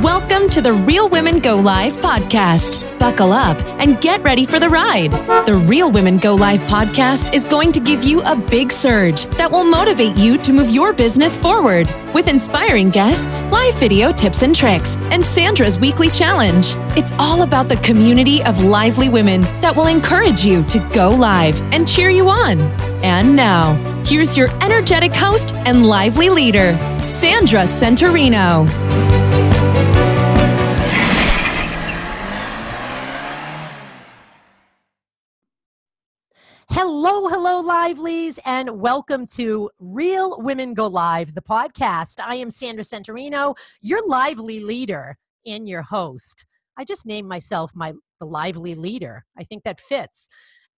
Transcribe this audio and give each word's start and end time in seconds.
Welcome 0.00 0.48
to 0.48 0.62
the 0.62 0.72
Real 0.72 1.10
Women 1.10 1.38
Go 1.38 1.54
Live 1.56 1.98
podcast. 1.98 2.98
Buckle 2.98 3.30
up 3.30 3.62
and 3.78 4.00
get 4.00 4.22
ready 4.22 4.46
for 4.46 4.58
the 4.58 4.70
ride. 4.70 5.10
The 5.44 5.54
Real 5.54 5.92
Women 5.92 6.16
Go 6.16 6.34
Live 6.34 6.60
podcast 6.60 7.34
is 7.34 7.44
going 7.44 7.72
to 7.72 7.80
give 7.80 8.02
you 8.02 8.22
a 8.22 8.34
big 8.34 8.72
surge 8.72 9.26
that 9.36 9.52
will 9.52 9.64
motivate 9.64 10.16
you 10.16 10.38
to 10.38 10.52
move 10.54 10.70
your 10.70 10.94
business 10.94 11.36
forward 11.36 11.94
with 12.14 12.26
inspiring 12.26 12.88
guests, 12.88 13.42
live 13.52 13.74
video 13.74 14.12
tips 14.12 14.40
and 14.40 14.56
tricks, 14.56 14.96
and 15.10 15.24
Sandra's 15.24 15.78
weekly 15.78 16.08
challenge. 16.08 16.72
It's 16.96 17.12
all 17.18 17.42
about 17.42 17.68
the 17.68 17.76
community 17.76 18.42
of 18.44 18.62
lively 18.62 19.10
women 19.10 19.42
that 19.60 19.76
will 19.76 19.88
encourage 19.88 20.42
you 20.42 20.64
to 20.68 20.78
go 20.94 21.10
live 21.10 21.60
and 21.70 21.86
cheer 21.86 22.08
you 22.08 22.30
on. 22.30 22.60
And 23.04 23.36
now, 23.36 23.74
here's 24.06 24.38
your 24.38 24.48
energetic 24.62 25.14
host 25.14 25.52
and 25.52 25.84
lively 25.84 26.30
leader, 26.30 26.78
Sandra 27.04 27.64
Centorino. 27.64 29.31
Hello, 36.70 37.28
hello, 37.28 37.60
livelies, 37.60 38.38
and 38.44 38.80
welcome 38.80 39.26
to 39.26 39.68
Real 39.78 40.40
Women 40.40 40.74
Go 40.74 40.86
Live, 40.86 41.34
the 41.34 41.42
podcast. 41.42 42.20
I 42.24 42.36
am 42.36 42.50
Sandra 42.50 42.84
Centorino, 42.84 43.56
your 43.80 44.06
lively 44.06 44.60
leader 44.60 45.18
and 45.44 45.68
your 45.68 45.82
host. 45.82 46.46
I 46.78 46.84
just 46.84 47.04
named 47.04 47.28
myself 47.28 47.72
my 47.74 47.92
the 48.20 48.26
lively 48.26 48.74
leader. 48.74 49.24
I 49.36 49.44
think 49.44 49.64
that 49.64 49.80
fits. 49.80 50.28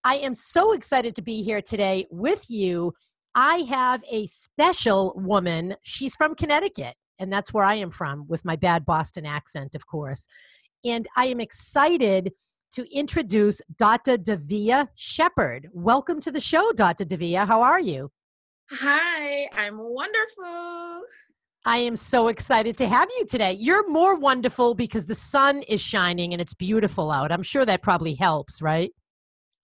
I 0.02 0.16
am 0.16 0.34
so 0.34 0.72
excited 0.72 1.14
to 1.16 1.22
be 1.22 1.42
here 1.42 1.60
today 1.60 2.06
with 2.10 2.46
you. 2.48 2.94
I 3.34 3.58
have 3.68 4.02
a 4.10 4.26
special 4.26 5.12
woman. 5.16 5.76
She's 5.82 6.16
from 6.16 6.34
Connecticut, 6.34 6.94
and 7.18 7.32
that's 7.32 7.52
where 7.52 7.64
I 7.64 7.74
am 7.74 7.90
from, 7.90 8.26
with 8.26 8.44
my 8.44 8.56
bad 8.56 8.86
Boston 8.86 9.26
accent, 9.26 9.74
of 9.74 9.86
course. 9.86 10.26
And 10.84 11.06
I 11.16 11.26
am 11.26 11.40
excited 11.40 12.32
to 12.74 12.84
introduce 12.92 13.60
Dr. 13.76 14.16
Davia 14.16 14.88
Shepherd. 14.96 15.68
Welcome 15.72 16.20
to 16.20 16.32
the 16.32 16.40
show, 16.40 16.72
Dr. 16.72 17.04
Davia. 17.04 17.46
How 17.46 17.62
are 17.62 17.78
you? 17.78 18.10
Hi, 18.70 19.48
I'm 19.52 19.78
wonderful. 19.78 21.02
I 21.64 21.78
am 21.78 21.94
so 21.94 22.26
excited 22.28 22.76
to 22.78 22.88
have 22.88 23.08
you 23.16 23.26
today. 23.26 23.52
You're 23.52 23.88
more 23.88 24.18
wonderful 24.18 24.74
because 24.74 25.06
the 25.06 25.14
sun 25.14 25.62
is 25.62 25.80
shining 25.80 26.32
and 26.32 26.42
it's 26.42 26.52
beautiful 26.52 27.12
out. 27.12 27.30
I'm 27.30 27.44
sure 27.44 27.64
that 27.64 27.82
probably 27.82 28.14
helps, 28.14 28.60
right? 28.60 28.90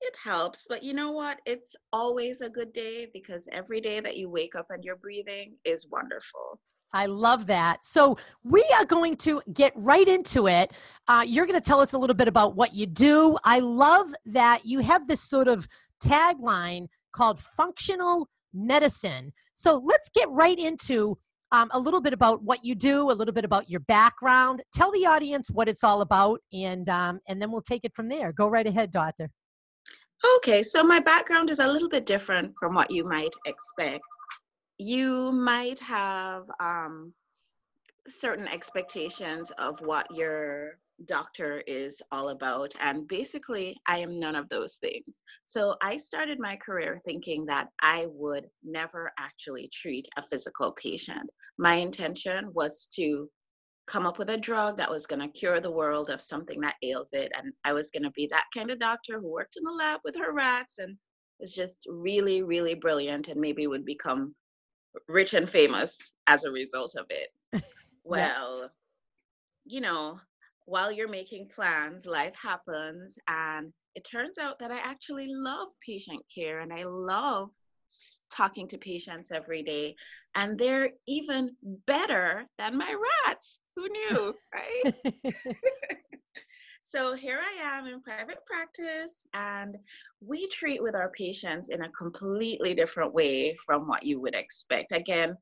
It 0.01 0.15
helps, 0.23 0.67
but 0.69 0.85
you 0.85 0.95
know 0.95 1.11
what? 1.11 1.41
It's 1.47 1.75
always 1.93 2.43
a 2.43 2.49
good 2.49 2.73
day 2.73 3.09
because 3.13 3.49
every 3.51 3.81
day 3.81 3.99
that 4.01 4.17
you 4.17 4.31
wake 4.31 4.55
up 4.55 4.67
and 4.71 4.85
you're 4.85 4.97
breathing 4.97 5.57
is 5.65 5.89
wonderful. 5.91 6.61
I 6.93 7.07
love 7.07 7.47
that. 7.47 7.85
So, 7.85 8.19
we 8.43 8.65
are 8.79 8.85
going 8.85 9.17
to 9.19 9.43
get 9.53 9.73
right 9.77 10.07
into 10.07 10.49
it. 10.49 10.73
Uh, 11.09 11.25
you're 11.27 11.47
going 11.47 11.59
to 11.59 11.65
tell 11.65 11.81
us 11.81 11.93
a 11.93 11.99
little 11.99 12.17
bit 12.17 12.29
about 12.29 12.57
what 12.57 12.75
you 12.75 12.87
do. 12.87 13.37
I 13.45 13.61
love 13.61 14.13
that 14.27 14.65
you 14.65 14.81
have 14.81 15.07
this 15.07 15.21
sort 15.21 15.49
of 15.49 15.69
tagline 16.03 16.87
called 17.13 17.41
functional 17.41 18.29
medicine. 18.53 19.33
So, 19.55 19.77
let's 19.77 20.09
get 20.09 20.29
right 20.31 20.59
into 20.59 21.19
um, 21.53 21.69
a 21.73 21.81
little 21.81 22.01
bit 22.01 22.13
about 22.13 22.43
what 22.43 22.65
you 22.65 22.75
do, 22.75 23.11
a 23.11 23.13
little 23.13 23.35
bit 23.35 23.45
about 23.45 23.69
your 23.69 23.81
background. 23.81 24.63
Tell 24.73 24.93
the 24.93 25.07
audience 25.07 25.51
what 25.51 25.69
it's 25.69 25.85
all 25.85 26.01
about, 26.01 26.41
and 26.53 26.89
um, 26.89 27.21
and 27.29 27.41
then 27.41 27.51
we'll 27.51 27.63
take 27.63 27.85
it 27.85 27.95
from 27.95 28.09
there. 28.09 28.33
Go 28.33 28.49
right 28.49 28.67
ahead, 28.67 28.91
doctor. 28.91 29.31
Okay, 30.37 30.63
so 30.63 30.85
my 30.85 31.01
background 31.01 31.49
is 31.49 31.61
a 31.61 31.67
little 31.67 31.89
bit 31.89 32.05
different 32.05 32.53
from 32.59 32.75
what 32.75 32.91
you 32.91 33.05
might 33.05 33.33
expect 33.47 34.05
you 34.81 35.31
might 35.31 35.79
have 35.79 36.45
um, 36.59 37.13
certain 38.09 38.49
expectations 38.49 39.53
of 39.59 39.79
what 39.83 40.07
your 40.11 40.79
doctor 41.05 41.63
is 41.67 42.01
all 42.11 42.31
about. 42.31 42.73
And 42.81 43.07
basically, 43.07 43.77
I 43.87 43.99
am 43.99 44.19
none 44.19 44.35
of 44.35 44.49
those 44.49 44.77
things. 44.77 45.21
So 45.45 45.77
I 45.83 45.99
started 45.99 46.39
my 46.41 46.57
career 46.57 46.97
thinking 47.05 47.45
that 47.45 47.69
I 47.83 48.07
would 48.09 48.47
never 48.65 49.13
actually 49.19 49.69
treat 49.71 50.09
a 50.17 50.23
physical 50.23 50.73
patient. 50.73 51.29
My 51.59 51.75
intention 51.75 52.49
was 52.55 52.89
to 52.97 53.29
come 53.87 54.07
up 54.07 54.19
with 54.19 54.31
a 54.31 54.39
drug 54.39 54.79
that 54.79 54.91
was 54.91 55.07
going 55.07 55.21
to 55.21 55.39
cure 55.39 55.61
the 55.61 55.71
world 55.71 56.09
of 56.09 56.23
something 56.23 56.59
that 56.63 56.77
ails 56.83 57.13
it. 57.13 57.31
And 57.37 57.53
I 57.65 57.75
was 57.75 57.91
going 57.91 58.05
to 58.05 58.13
be 58.13 58.27
that 58.31 58.47
kind 58.57 58.71
of 58.71 58.79
doctor 58.79 59.21
who 59.21 59.31
worked 59.31 59.57
in 59.59 59.65
the 59.65 59.73
lab 59.73 60.01
with 60.05 60.17
her 60.17 60.33
rats 60.33 60.79
and 60.79 60.97
was 61.39 61.55
just 61.55 61.87
really, 61.87 62.43
really 62.43 62.75
brilliant 62.75 63.29
and 63.29 63.39
maybe 63.39 63.67
would 63.67 63.85
become 63.85 64.35
rich 65.09 65.35
and 65.35 65.49
famous 65.49 66.13
as 66.27 66.45
a 66.45 66.51
result 66.51 66.95
of 66.97 67.07
it. 67.11 67.29
well, 68.05 68.63
yeah. 68.63 68.67
you 69.65 69.81
know, 69.81 70.21
while 70.67 70.93
you're 70.93 71.09
making 71.09 71.49
plans, 71.49 72.07
life 72.07 72.35
happens. 72.37 73.19
And 73.29 73.73
it 73.95 74.05
turns 74.05 74.39
out 74.39 74.59
that 74.61 74.71
I 74.71 74.79
actually 74.79 75.27
love 75.29 75.69
patient 75.85 76.23
care 76.33 76.61
and 76.61 76.73
I 76.73 76.85
love 76.85 77.51
talking 78.33 78.69
to 78.69 78.79
patients 78.79 79.33
every 79.33 79.63
day. 79.63 79.97
And 80.35 80.59
they're 80.59 80.91
even 81.09 81.57
better 81.87 82.47
than 82.59 82.79
my 82.79 82.95
rats. 83.27 83.59
Who 83.77 83.89
knew, 83.89 84.35
right? 84.55 84.95
So 86.91 87.15
here 87.15 87.39
I 87.41 87.79
am 87.79 87.87
in 87.87 88.03
private 88.03 88.45
practice, 88.45 89.25
and 89.33 89.79
we 90.21 90.49
treat 90.49 90.83
with 90.83 90.97
our 90.97 91.13
patients 91.17 91.69
in 91.69 91.83
a 91.83 91.91
completely 91.91 92.75
different 92.75 93.15
way 93.15 93.57
from 93.65 93.87
what 93.87 94.03
you 94.03 94.21
would 94.21 94.35
expect. 94.35 94.91
Again, 94.91 95.37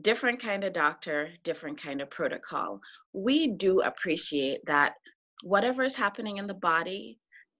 different 0.00 0.40
kind 0.40 0.64
of 0.64 0.72
doctor, 0.72 1.28
different 1.44 1.78
kind 1.78 2.00
of 2.00 2.08
protocol. 2.08 2.80
We 3.12 3.48
do 3.48 3.82
appreciate 3.82 4.64
that 4.64 4.94
whatever 5.42 5.82
is 5.82 5.96
happening 5.96 6.38
in 6.38 6.46
the 6.46 6.54
body 6.54 7.18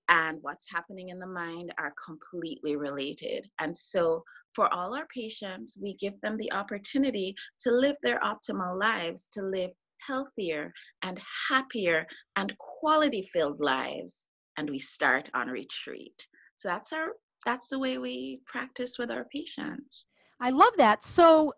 and 0.09 0.39
what's 0.41 0.73
happening 0.73 1.11
in 1.11 1.19
the 1.19 1.27
mind 1.27 1.75
are 1.77 1.93
completely 2.03 2.77
related. 2.77 3.47
And 3.59 3.77
so 3.77 4.25
for 4.55 4.73
all 4.73 4.97
our 4.97 5.07
patients, 5.15 5.77
we 5.79 5.95
give 5.97 6.19
them 6.23 6.39
the 6.39 6.51
opportunity 6.53 7.35
to 7.61 7.71
live 7.71 7.97
their 8.03 8.21
optimal 8.21 8.81
lives, 8.81 9.29
to 9.35 9.43
live 9.43 9.73
healthier 10.07 10.73
and 11.03 11.21
happier 11.49 12.07
and 12.37 12.57
quality 12.59 13.23
filled 13.23 13.61
lives 13.61 14.29
and 14.57 14.69
we 14.69 14.79
start 14.79 15.29
on 15.35 15.49
retreat 15.49 16.27
so 16.57 16.69
that's 16.69 16.93
our 16.93 17.09
that's 17.47 17.69
the 17.69 17.79
way 17.79 17.99
we 17.99 18.41
practice 18.47 18.99
with 18.99 19.11
our 19.11 19.27
patients 19.33 20.07
i 20.41 20.51
love 20.51 20.73
that 20.77 21.05
so 21.05 21.53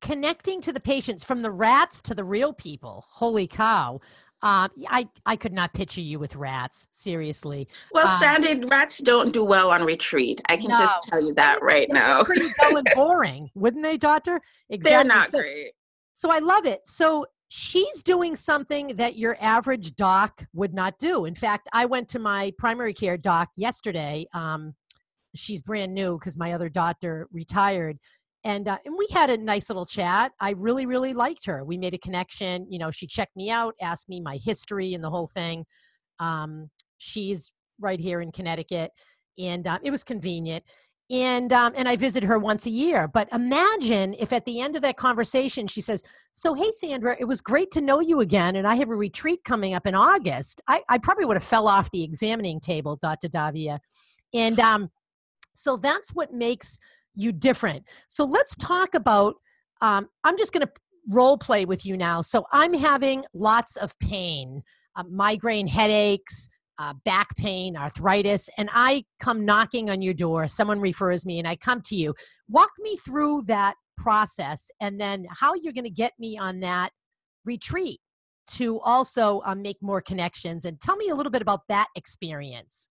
connecting 0.00 0.60
to 0.60 0.72
the 0.72 0.80
patients 0.80 1.24
from 1.24 1.42
the 1.42 1.50
rats 1.50 2.00
to 2.00 2.14
the 2.14 2.24
real 2.24 2.52
people 2.52 3.04
holy 3.08 3.46
cow 3.46 4.00
um, 4.42 4.70
I 4.88 5.06
I 5.26 5.36
could 5.36 5.52
not 5.52 5.74
picture 5.74 6.00
you 6.00 6.18
with 6.18 6.34
rats. 6.34 6.88
Seriously. 6.90 7.68
Well, 7.92 8.08
um, 8.08 8.14
Sandy, 8.14 8.64
rats 8.64 8.98
don't 8.98 9.32
do 9.32 9.44
well 9.44 9.70
on 9.70 9.84
retreat. 9.84 10.40
I 10.48 10.56
can 10.56 10.70
no. 10.70 10.78
just 10.78 11.02
tell 11.02 11.22
you 11.22 11.34
that 11.34 11.62
right 11.62 11.86
They're 11.90 12.00
now. 12.00 12.22
pretty 12.22 12.50
dull 12.58 12.78
and 12.78 12.88
boring, 12.94 13.50
wouldn't 13.54 13.82
they, 13.82 13.96
Doctor? 13.96 14.40
Exactly. 14.70 14.90
They're 14.90 15.04
not 15.04 15.30
so, 15.32 15.38
great. 15.40 15.72
So 16.14 16.30
I 16.30 16.38
love 16.38 16.64
it. 16.64 16.86
So 16.86 17.26
she's 17.52 18.04
doing 18.04 18.36
something 18.36 18.94
that 18.94 19.16
your 19.16 19.36
average 19.40 19.96
doc 19.96 20.46
would 20.54 20.72
not 20.72 20.96
do. 20.98 21.24
In 21.24 21.34
fact, 21.34 21.68
I 21.72 21.84
went 21.84 22.08
to 22.10 22.20
my 22.20 22.52
primary 22.58 22.94
care 22.94 23.16
doc 23.16 23.48
yesterday. 23.56 24.24
Um, 24.32 24.72
she's 25.34 25.60
brand 25.60 25.92
new 25.92 26.16
because 26.16 26.38
my 26.38 26.52
other 26.52 26.68
doctor 26.68 27.26
retired. 27.32 27.98
And, 28.44 28.68
uh, 28.68 28.78
and 28.84 28.94
we 28.96 29.08
had 29.10 29.30
a 29.30 29.36
nice 29.36 29.68
little 29.68 29.84
chat. 29.84 30.30
I 30.40 30.50
really, 30.50 30.86
really 30.86 31.12
liked 31.12 31.44
her. 31.46 31.64
We 31.64 31.76
made 31.76 31.92
a 31.92 31.98
connection. 31.98 32.66
You 32.70 32.78
know, 32.78 32.92
she 32.92 33.08
checked 33.08 33.34
me 33.34 33.50
out, 33.50 33.74
asked 33.82 34.08
me 34.08 34.20
my 34.20 34.36
history 34.36 34.94
and 34.94 35.02
the 35.02 35.10
whole 35.10 35.28
thing. 35.34 35.66
Um, 36.20 36.70
she's 36.98 37.50
right 37.80 37.98
here 37.98 38.20
in 38.20 38.30
Connecticut, 38.30 38.92
and 39.38 39.66
uh, 39.66 39.78
it 39.82 39.90
was 39.90 40.04
convenient 40.04 40.62
and 41.10 41.52
um, 41.52 41.72
and 41.76 41.88
I 41.88 41.96
visit 41.96 42.22
her 42.22 42.38
once 42.38 42.66
a 42.66 42.70
year. 42.70 43.08
But 43.08 43.28
imagine 43.32 44.14
if 44.18 44.32
at 44.32 44.44
the 44.44 44.60
end 44.60 44.76
of 44.76 44.82
that 44.82 44.96
conversation 44.96 45.66
she 45.66 45.80
says, 45.80 46.02
"So 46.32 46.54
hey, 46.54 46.70
Sandra, 46.72 47.16
it 47.18 47.24
was 47.24 47.40
great 47.40 47.70
to 47.72 47.80
know 47.80 48.00
you 48.00 48.20
again, 48.20 48.56
and 48.56 48.66
I 48.66 48.76
have 48.76 48.90
a 48.90 48.94
retreat 48.94 49.40
coming 49.44 49.74
up 49.74 49.86
in 49.86 49.94
August." 49.94 50.60
I, 50.68 50.82
I 50.88 50.98
probably 50.98 51.24
would 51.24 51.36
have 51.36 51.44
fell 51.44 51.68
off 51.68 51.90
the 51.90 52.04
examining 52.04 52.60
table, 52.60 52.98
Dr. 53.02 53.28
Davia, 53.28 53.80
and 54.32 54.58
um, 54.60 54.90
so 55.52 55.76
that's 55.76 56.14
what 56.14 56.32
makes 56.32 56.78
you 57.14 57.32
different. 57.32 57.84
So 58.08 58.24
let's 58.24 58.54
talk 58.56 58.94
about. 58.94 59.34
Um, 59.82 60.08
I'm 60.24 60.36
just 60.36 60.52
going 60.52 60.66
to 60.66 60.72
role 61.08 61.38
play 61.38 61.64
with 61.64 61.86
you 61.86 61.96
now. 61.96 62.20
So 62.20 62.44
I'm 62.52 62.74
having 62.74 63.24
lots 63.32 63.76
of 63.76 63.98
pain, 63.98 64.62
uh, 64.94 65.04
migraine 65.10 65.66
headaches 65.66 66.50
uh, 66.80 66.94
back 67.04 67.36
pain, 67.36 67.76
arthritis, 67.76 68.48
and 68.56 68.70
I 68.72 69.04
come 69.20 69.44
knocking 69.44 69.90
on 69.90 70.00
your 70.00 70.14
door, 70.14 70.48
someone 70.48 70.80
refers 70.80 71.26
me, 71.26 71.38
and 71.38 71.46
I 71.46 71.54
come 71.54 71.82
to 71.82 71.94
you. 71.94 72.14
Walk 72.48 72.70
me 72.78 72.96
through 72.96 73.42
that 73.42 73.74
process 73.98 74.70
and 74.80 74.98
then 74.98 75.26
how 75.30 75.52
you're 75.54 75.74
going 75.74 75.84
to 75.84 75.90
get 75.90 76.14
me 76.18 76.38
on 76.38 76.60
that 76.60 76.90
retreat 77.44 78.00
to 78.52 78.80
also 78.80 79.42
um, 79.44 79.60
make 79.60 79.76
more 79.82 80.00
connections. 80.00 80.64
And 80.64 80.80
tell 80.80 80.96
me 80.96 81.10
a 81.10 81.14
little 81.14 81.30
bit 81.30 81.42
about 81.42 81.60
that 81.68 81.88
experience. 81.94 82.88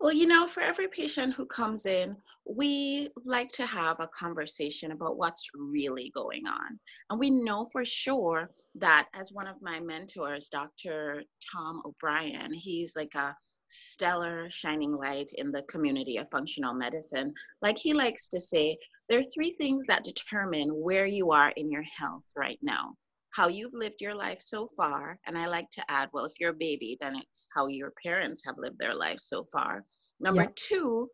Well, 0.00 0.12
you 0.12 0.26
know, 0.26 0.48
for 0.48 0.60
every 0.60 0.88
patient 0.88 1.34
who 1.34 1.46
comes 1.46 1.86
in, 1.86 2.16
we 2.46 3.08
like 3.24 3.50
to 3.52 3.66
have 3.66 4.00
a 4.00 4.08
conversation 4.08 4.92
about 4.92 5.16
what's 5.16 5.48
really 5.54 6.10
going 6.14 6.46
on. 6.46 6.78
And 7.10 7.18
we 7.18 7.30
know 7.30 7.66
for 7.72 7.84
sure 7.84 8.50
that, 8.76 9.08
as 9.14 9.32
one 9.32 9.46
of 9.46 9.62
my 9.62 9.80
mentors, 9.80 10.48
Dr. 10.48 11.22
Tom 11.52 11.82
O'Brien, 11.84 12.52
he's 12.52 12.94
like 12.96 13.14
a 13.14 13.34
stellar 13.66 14.48
shining 14.50 14.92
light 14.92 15.30
in 15.38 15.50
the 15.50 15.62
community 15.62 16.18
of 16.18 16.28
functional 16.28 16.74
medicine. 16.74 17.32
Like 17.62 17.78
he 17.78 17.94
likes 17.94 18.28
to 18.28 18.40
say, 18.40 18.76
there 19.08 19.20
are 19.20 19.34
three 19.34 19.52
things 19.52 19.86
that 19.86 20.04
determine 20.04 20.68
where 20.68 21.06
you 21.06 21.30
are 21.30 21.50
in 21.56 21.70
your 21.70 21.84
health 21.98 22.24
right 22.36 22.58
now 22.62 22.94
how 23.34 23.48
you've 23.48 23.74
lived 23.74 24.00
your 24.00 24.14
life 24.14 24.40
so 24.40 24.66
far. 24.76 25.18
And 25.26 25.36
I 25.36 25.46
like 25.46 25.68
to 25.70 25.82
add, 25.90 26.08
well, 26.12 26.24
if 26.24 26.34
you're 26.38 26.50
a 26.50 26.54
baby, 26.54 26.96
then 27.00 27.16
it's 27.16 27.48
how 27.54 27.66
your 27.66 27.92
parents 28.02 28.42
have 28.46 28.54
lived 28.58 28.78
their 28.78 28.94
life 28.94 29.18
so 29.18 29.44
far. 29.44 29.84
Number 30.20 30.42
yeah. 30.42 30.48
two, 30.54 31.10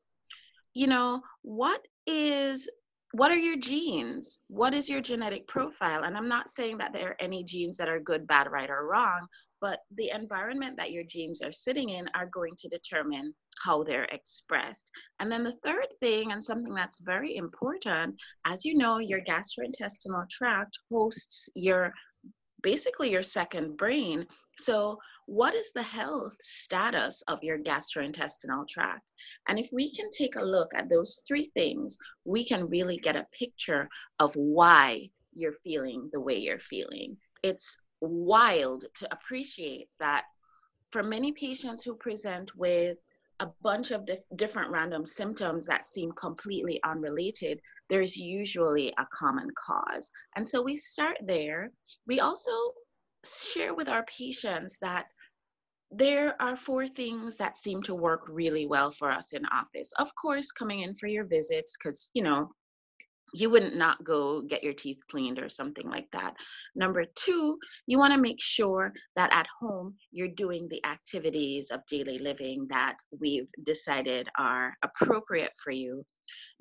you 0.75 0.87
know, 0.87 1.20
what 1.43 1.87
is 2.06 2.69
what 3.12 3.32
are 3.32 3.37
your 3.37 3.56
genes? 3.56 4.40
What 4.46 4.72
is 4.72 4.88
your 4.88 5.00
genetic 5.00 5.49
profile? 5.49 6.05
And 6.05 6.17
I'm 6.17 6.28
not 6.28 6.49
saying 6.49 6.78
that 6.78 6.93
there 6.93 7.08
are 7.08 7.17
any 7.19 7.43
genes 7.43 7.76
that 7.76 7.88
are 7.88 7.99
good, 7.99 8.25
bad, 8.26 8.50
right, 8.52 8.70
or 8.70 8.87
wrong, 8.87 9.26
but 9.61 9.81
the 9.96 10.11
environment 10.11 10.76
that 10.76 10.93
your 10.93 11.02
genes 11.02 11.43
are 11.43 11.50
sitting 11.50 11.88
in 11.90 12.08
are 12.14 12.31
going 12.32 12.52
to 12.58 12.69
determine 12.69 13.34
how 13.64 13.82
they're 13.82 14.05
expressed. 14.12 14.90
And 15.19 15.31
then 15.31 15.43
the 15.43 15.56
third 15.64 15.88
thing, 16.00 16.31
and 16.31 16.43
something 16.43 16.73
that's 16.73 17.00
very 17.00 17.34
important, 17.37 18.14
as 18.46 18.64
you 18.64 18.76
know, 18.76 18.99
your 18.99 19.20
gastrointestinal 19.23 20.28
tract 20.31 20.78
hosts 20.90 21.49
your 21.55 21.93
basically 22.62 23.11
your 23.11 23.23
second 23.23 23.76
brain. 23.76 24.26
So, 24.58 24.99
what 25.31 25.55
is 25.55 25.71
the 25.73 25.82
health 25.82 26.37
status 26.41 27.23
of 27.29 27.38
your 27.41 27.56
gastrointestinal 27.56 28.67
tract? 28.67 29.12
And 29.49 29.61
if 29.61 29.69
we 29.73 29.94
can 29.94 30.11
take 30.11 30.35
a 30.35 30.44
look 30.44 30.73
at 30.75 30.91
those 30.91 31.23
three 31.27 31.53
things, 31.55 31.97
we 32.25 32.44
can 32.44 32.69
really 32.69 32.97
get 32.97 33.15
a 33.15 33.29
picture 33.31 33.88
of 34.19 34.35
why 34.35 35.09
you're 35.32 35.53
feeling 35.62 36.11
the 36.12 36.21
way 36.21 36.37
you're 36.37 36.59
feeling. 36.59 37.17
It's 37.44 37.81
wild 38.00 38.87
to 38.97 39.09
appreciate 39.15 39.87
that 40.00 40.25
for 40.91 41.05
many 41.05 41.31
patients 41.31 41.85
who 41.85 41.94
present 41.94 42.50
with 42.56 42.99
a 43.38 43.47
bunch 43.62 43.93
of 43.93 44.09
different 44.35 44.73
random 44.73 45.06
symptoms 45.06 45.65
that 45.69 45.87
seem 45.87 46.11
completely 46.12 46.81
unrelated, 46.83 47.61
there's 47.88 48.17
usually 48.17 48.93
a 48.99 49.06
common 49.12 49.47
cause. 49.56 50.11
And 50.35 50.47
so 50.47 50.61
we 50.61 50.75
start 50.76 51.19
there. 51.25 51.71
We 52.09 52.19
also 52.19 52.50
share 53.25 53.75
with 53.75 53.88
our 53.88 54.05
patients 54.06 54.79
that 54.81 55.06
there 55.90 56.40
are 56.40 56.56
four 56.56 56.87
things 56.87 57.37
that 57.37 57.56
seem 57.56 57.82
to 57.82 57.94
work 57.94 58.22
really 58.28 58.66
well 58.66 58.90
for 58.90 59.10
us 59.10 59.32
in 59.32 59.44
office. 59.46 59.92
Of 59.98 60.14
course, 60.14 60.52
coming 60.52 60.81
in 60.81 60.94
for 60.94 61.08
your 61.08 61.25
visits, 61.25 61.76
because, 61.76 62.10
you 62.14 62.22
know, 62.22 62.52
you 63.35 63.50
wouldn't 63.50 63.77
not 63.77 64.03
go 64.05 64.43
get 64.43 64.65
your 64.65 64.73
teeth 64.73 64.99
cleaned 65.11 65.38
or 65.38 65.49
something 65.49 65.88
like 65.88 66.06
that. 66.12 66.35
Number 66.75 67.05
two, 67.15 67.59
you 67.87 67.99
want 67.99 68.12
to 68.12 68.21
make 68.21 68.41
sure 68.41 68.93
that 69.17 69.32
at 69.32 69.47
home 69.61 69.94
you're 70.12 70.29
doing 70.29 70.69
the 70.69 70.85
activities 70.87 71.71
of 71.71 71.85
daily 71.87 72.19
living 72.19 72.67
that 72.71 72.97
we've 73.19 73.49
decided 73.65 74.29
are 74.38 74.75
appropriate 74.82 75.53
for 75.62 75.73
you. 75.73 76.05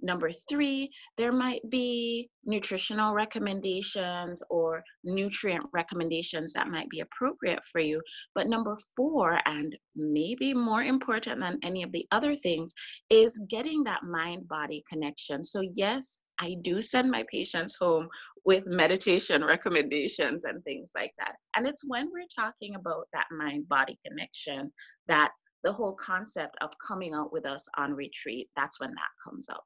Number 0.02 0.32
three, 0.50 0.90
there 1.18 1.32
might 1.32 1.62
be 1.70 2.30
nutritional 2.46 3.14
recommendations 3.14 4.42
or 4.50 4.84
nutrient 5.04 5.66
recommendations 5.74 6.54
that 6.54 6.70
might 6.70 6.90
be 6.90 7.02
appropriate 7.02 7.64
for 7.66 7.80
you. 7.82 8.02
But 8.34 8.48
number 8.48 8.78
four, 8.96 9.40
and 9.46 9.76
maybe 9.96 10.54
more 10.54 10.84
important 10.84 11.40
than 11.40 11.60
any 11.62 11.84
of 11.84 11.92
the 11.92 12.08
other 12.12 12.36
things, 12.36 12.74
is 13.10 13.40
getting 13.50 13.84
that 13.84 14.04
mind 14.04 14.48
body 14.48 14.84
connection. 14.90 15.44
So, 15.44 15.62
yes, 15.76 16.22
I 16.40 16.56
do 16.62 16.82
send 16.82 17.12
my 17.12 17.26
patients 17.32 17.76
home 17.80 18.08
with 18.46 18.66
meditation 18.68 19.44
recommendations 19.44 20.46
and 20.46 20.64
things 20.64 20.92
like 20.96 21.14
that. 21.20 21.36
And 21.56 21.68
it's 21.68 21.84
when 21.88 22.10
we're 22.12 22.28
talking 22.34 22.76
about 22.76 23.08
that 23.14 23.28
mind 23.32 23.68
body 23.68 24.00
connection 24.08 24.72
that 25.08 25.32
the 25.64 25.72
whole 25.72 25.94
concept 25.94 26.56
of 26.62 26.70
coming 26.86 27.14
out 27.14 27.34
with 27.34 27.46
us 27.46 27.68
on 27.78 27.94
retreat, 27.94 28.48
that's 28.56 28.80
when 28.80 28.92
that 28.92 29.30
comes 29.30 29.50
up. 29.50 29.64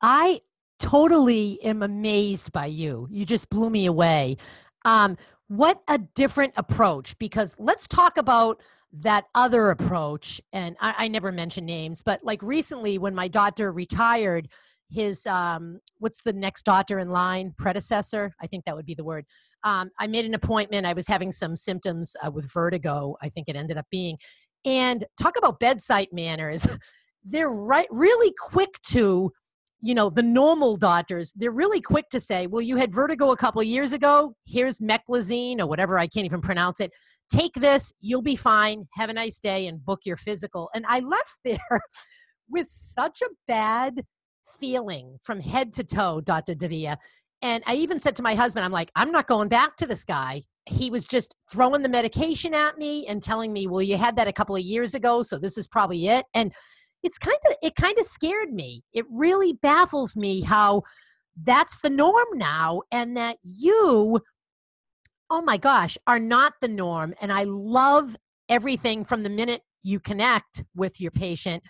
I 0.00 0.40
totally 0.78 1.60
am 1.62 1.82
amazed 1.82 2.52
by 2.52 2.66
you. 2.66 3.08
You 3.10 3.24
just 3.24 3.50
blew 3.50 3.68
me 3.68 3.86
away. 3.86 4.36
Um, 4.84 5.16
what 5.48 5.82
a 5.88 5.98
different 5.98 6.52
approach 6.56 7.18
because 7.18 7.56
let's 7.58 7.88
talk 7.88 8.16
about 8.16 8.60
that 8.92 9.26
other 9.34 9.70
approach 9.70 10.40
and 10.52 10.76
I, 10.80 10.94
I, 10.96 11.08
never 11.08 11.30
mention 11.30 11.66
names 11.66 12.00
but 12.00 12.24
like 12.24 12.42
recently 12.42 12.96
when 12.96 13.14
my 13.14 13.28
daughter 13.28 13.70
retired 13.70 14.48
his 14.90 15.26
um 15.26 15.80
what's 15.98 16.22
the 16.22 16.32
next 16.32 16.64
daughter 16.64 16.98
in 16.98 17.08
line 17.08 17.54
predecessor? 17.58 18.34
I 18.40 18.46
think 18.46 18.64
that 18.64 18.76
would 18.76 18.86
be 18.86 18.94
the 18.94 19.04
word. 19.04 19.24
Um, 19.64 19.90
i 19.98 20.06
made 20.06 20.24
an 20.24 20.34
appointment. 20.34 20.86
I 20.86 20.92
was 20.92 21.08
having 21.08 21.32
some 21.32 21.56
symptoms 21.56 22.16
uh, 22.24 22.30
with 22.30 22.50
vertigo 22.52 23.16
i 23.22 23.28
think 23.28 23.48
it 23.48 23.56
ended 23.56 23.76
up 23.76 23.86
being. 23.90 24.18
And 24.64 25.04
talk 25.20 25.36
about 25.36 25.60
bedside 25.60 26.08
manners. 26.12 26.66
They're 27.24 27.50
right 27.50 27.88
really 27.90 28.32
quick 28.38 28.80
to 28.88 29.32
you 29.80 29.94
know 29.94 30.10
the 30.10 30.22
normal 30.22 30.76
doctors 30.76 31.32
they're 31.36 31.52
really 31.52 31.80
quick 31.80 32.08
to 32.10 32.18
say 32.18 32.48
well 32.48 32.60
you 32.60 32.76
had 32.76 32.92
vertigo 32.92 33.30
a 33.30 33.36
couple 33.36 33.62
years 33.62 33.92
ago. 33.92 34.34
Here's 34.46 34.78
meclizine 34.78 35.60
or 35.60 35.66
whatever 35.66 35.98
i 35.98 36.06
can't 36.06 36.26
even 36.26 36.40
pronounce 36.40 36.80
it. 36.80 36.92
Take 37.30 37.54
this. 37.54 37.92
You'll 38.00 38.22
be 38.22 38.36
fine. 38.36 38.88
Have 38.94 39.10
a 39.10 39.12
nice 39.12 39.38
day 39.38 39.66
and 39.66 39.84
book 39.84 40.00
your 40.04 40.16
physical. 40.16 40.70
And 40.74 40.84
i 40.88 41.00
left 41.00 41.38
there 41.44 41.80
with 42.48 42.68
such 42.68 43.20
a 43.22 43.28
bad 43.46 44.04
feeling 44.58 45.18
from 45.22 45.40
head 45.40 45.72
to 45.72 45.84
toe 45.84 46.20
dr 46.20 46.54
davia 46.54 46.98
and 47.42 47.62
i 47.66 47.74
even 47.74 47.98
said 47.98 48.16
to 48.16 48.22
my 48.22 48.34
husband 48.34 48.64
i'm 48.64 48.72
like 48.72 48.90
i'm 48.96 49.10
not 49.10 49.26
going 49.26 49.48
back 49.48 49.76
to 49.76 49.86
this 49.86 50.04
guy. 50.04 50.42
He 50.66 50.90
was 50.90 51.06
just 51.06 51.34
throwing 51.50 51.82
the 51.82 51.88
medication 51.88 52.52
at 52.52 52.76
me 52.76 53.06
and 53.06 53.22
telling 53.22 53.52
me 53.52 53.66
well 53.66 53.82
you 53.82 53.96
had 53.96 54.16
that 54.16 54.28
a 54.28 54.32
couple 54.32 54.54
of 54.54 54.62
years 54.62 54.94
ago 54.94 55.22
so 55.22 55.38
this 55.38 55.56
is 55.56 55.66
probably 55.66 56.08
it. 56.08 56.26
And 56.34 56.52
it's 57.02 57.18
kind 57.18 57.38
of 57.46 57.56
it 57.62 57.74
kind 57.74 57.96
of 57.98 58.04
scared 58.04 58.52
me. 58.52 58.82
It 58.92 59.06
really 59.10 59.54
baffles 59.54 60.16
me 60.16 60.42
how 60.42 60.82
that's 61.42 61.78
the 61.80 61.90
norm 61.90 62.26
now 62.34 62.82
and 62.90 63.16
that 63.16 63.36
you 63.42 64.20
oh 65.30 65.42
my 65.42 65.56
gosh 65.56 65.96
are 66.06 66.18
not 66.18 66.54
the 66.60 66.68
norm. 66.68 67.14
And 67.20 67.32
i 67.32 67.44
love 67.44 68.16
everything 68.48 69.04
from 69.04 69.22
the 69.22 69.30
minute 69.30 69.62
you 69.82 70.00
connect 70.00 70.64
with 70.74 71.00
your 71.00 71.10
patient 71.10 71.62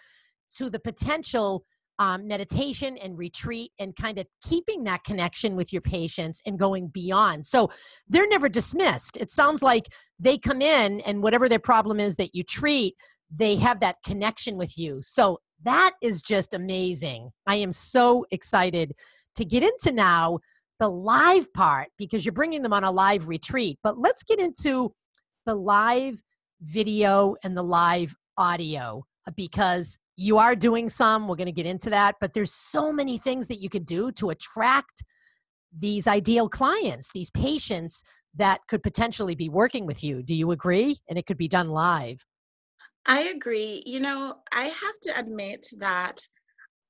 to 0.56 0.70
the 0.70 0.80
potential 0.80 1.64
um, 1.98 2.28
meditation 2.28 2.96
and 2.98 3.18
retreat 3.18 3.72
and 3.78 3.96
kind 3.96 4.18
of 4.18 4.26
keeping 4.42 4.84
that 4.84 5.04
connection 5.04 5.56
with 5.56 5.72
your 5.72 5.82
patients 5.82 6.40
and 6.46 6.58
going 6.58 6.88
beyond. 6.88 7.44
So 7.44 7.70
they're 8.08 8.28
never 8.28 8.48
dismissed. 8.48 9.16
It 9.16 9.30
sounds 9.30 9.62
like 9.62 9.88
they 10.18 10.38
come 10.38 10.62
in 10.62 11.00
and 11.00 11.22
whatever 11.22 11.48
their 11.48 11.58
problem 11.58 11.98
is 11.98 12.16
that 12.16 12.34
you 12.34 12.44
treat, 12.44 12.94
they 13.30 13.56
have 13.56 13.80
that 13.80 13.96
connection 14.04 14.56
with 14.56 14.78
you. 14.78 15.00
So 15.02 15.40
that 15.64 15.92
is 16.00 16.22
just 16.22 16.54
amazing. 16.54 17.30
I 17.46 17.56
am 17.56 17.72
so 17.72 18.26
excited 18.30 18.94
to 19.34 19.44
get 19.44 19.62
into 19.62 19.92
now 19.92 20.38
the 20.78 20.88
live 20.88 21.52
part 21.52 21.88
because 21.98 22.24
you're 22.24 22.32
bringing 22.32 22.62
them 22.62 22.72
on 22.72 22.84
a 22.84 22.90
live 22.90 23.28
retreat. 23.28 23.78
But 23.82 23.98
let's 23.98 24.22
get 24.22 24.38
into 24.38 24.92
the 25.46 25.56
live 25.56 26.22
video 26.62 27.34
and 27.42 27.56
the 27.56 27.62
live 27.62 28.14
audio 28.36 29.04
because 29.34 29.98
you 30.18 30.36
are 30.36 30.56
doing 30.56 30.88
some. 30.88 31.28
We're 31.28 31.36
going 31.36 31.46
to 31.46 31.52
get 31.52 31.64
into 31.64 31.90
that. 31.90 32.16
But 32.20 32.34
there's 32.34 32.52
so 32.52 32.92
many 32.92 33.18
things 33.18 33.46
that 33.46 33.62
you 33.62 33.70
could 33.70 33.86
do 33.86 34.10
to 34.12 34.30
attract 34.30 35.04
these 35.76 36.08
ideal 36.08 36.48
clients, 36.48 37.10
these 37.14 37.30
patients 37.30 38.02
that 38.34 38.60
could 38.68 38.82
potentially 38.82 39.36
be 39.36 39.48
working 39.48 39.86
with 39.86 40.02
you. 40.02 40.22
Do 40.24 40.34
you 40.34 40.50
agree? 40.50 40.98
And 41.08 41.18
it 41.18 41.26
could 41.26 41.38
be 41.38 41.46
done 41.46 41.68
live. 41.68 42.26
I 43.06 43.22
agree. 43.34 43.82
You 43.86 44.00
know, 44.00 44.34
I 44.52 44.64
have 44.64 45.00
to 45.02 45.18
admit 45.18 45.64
that 45.78 46.20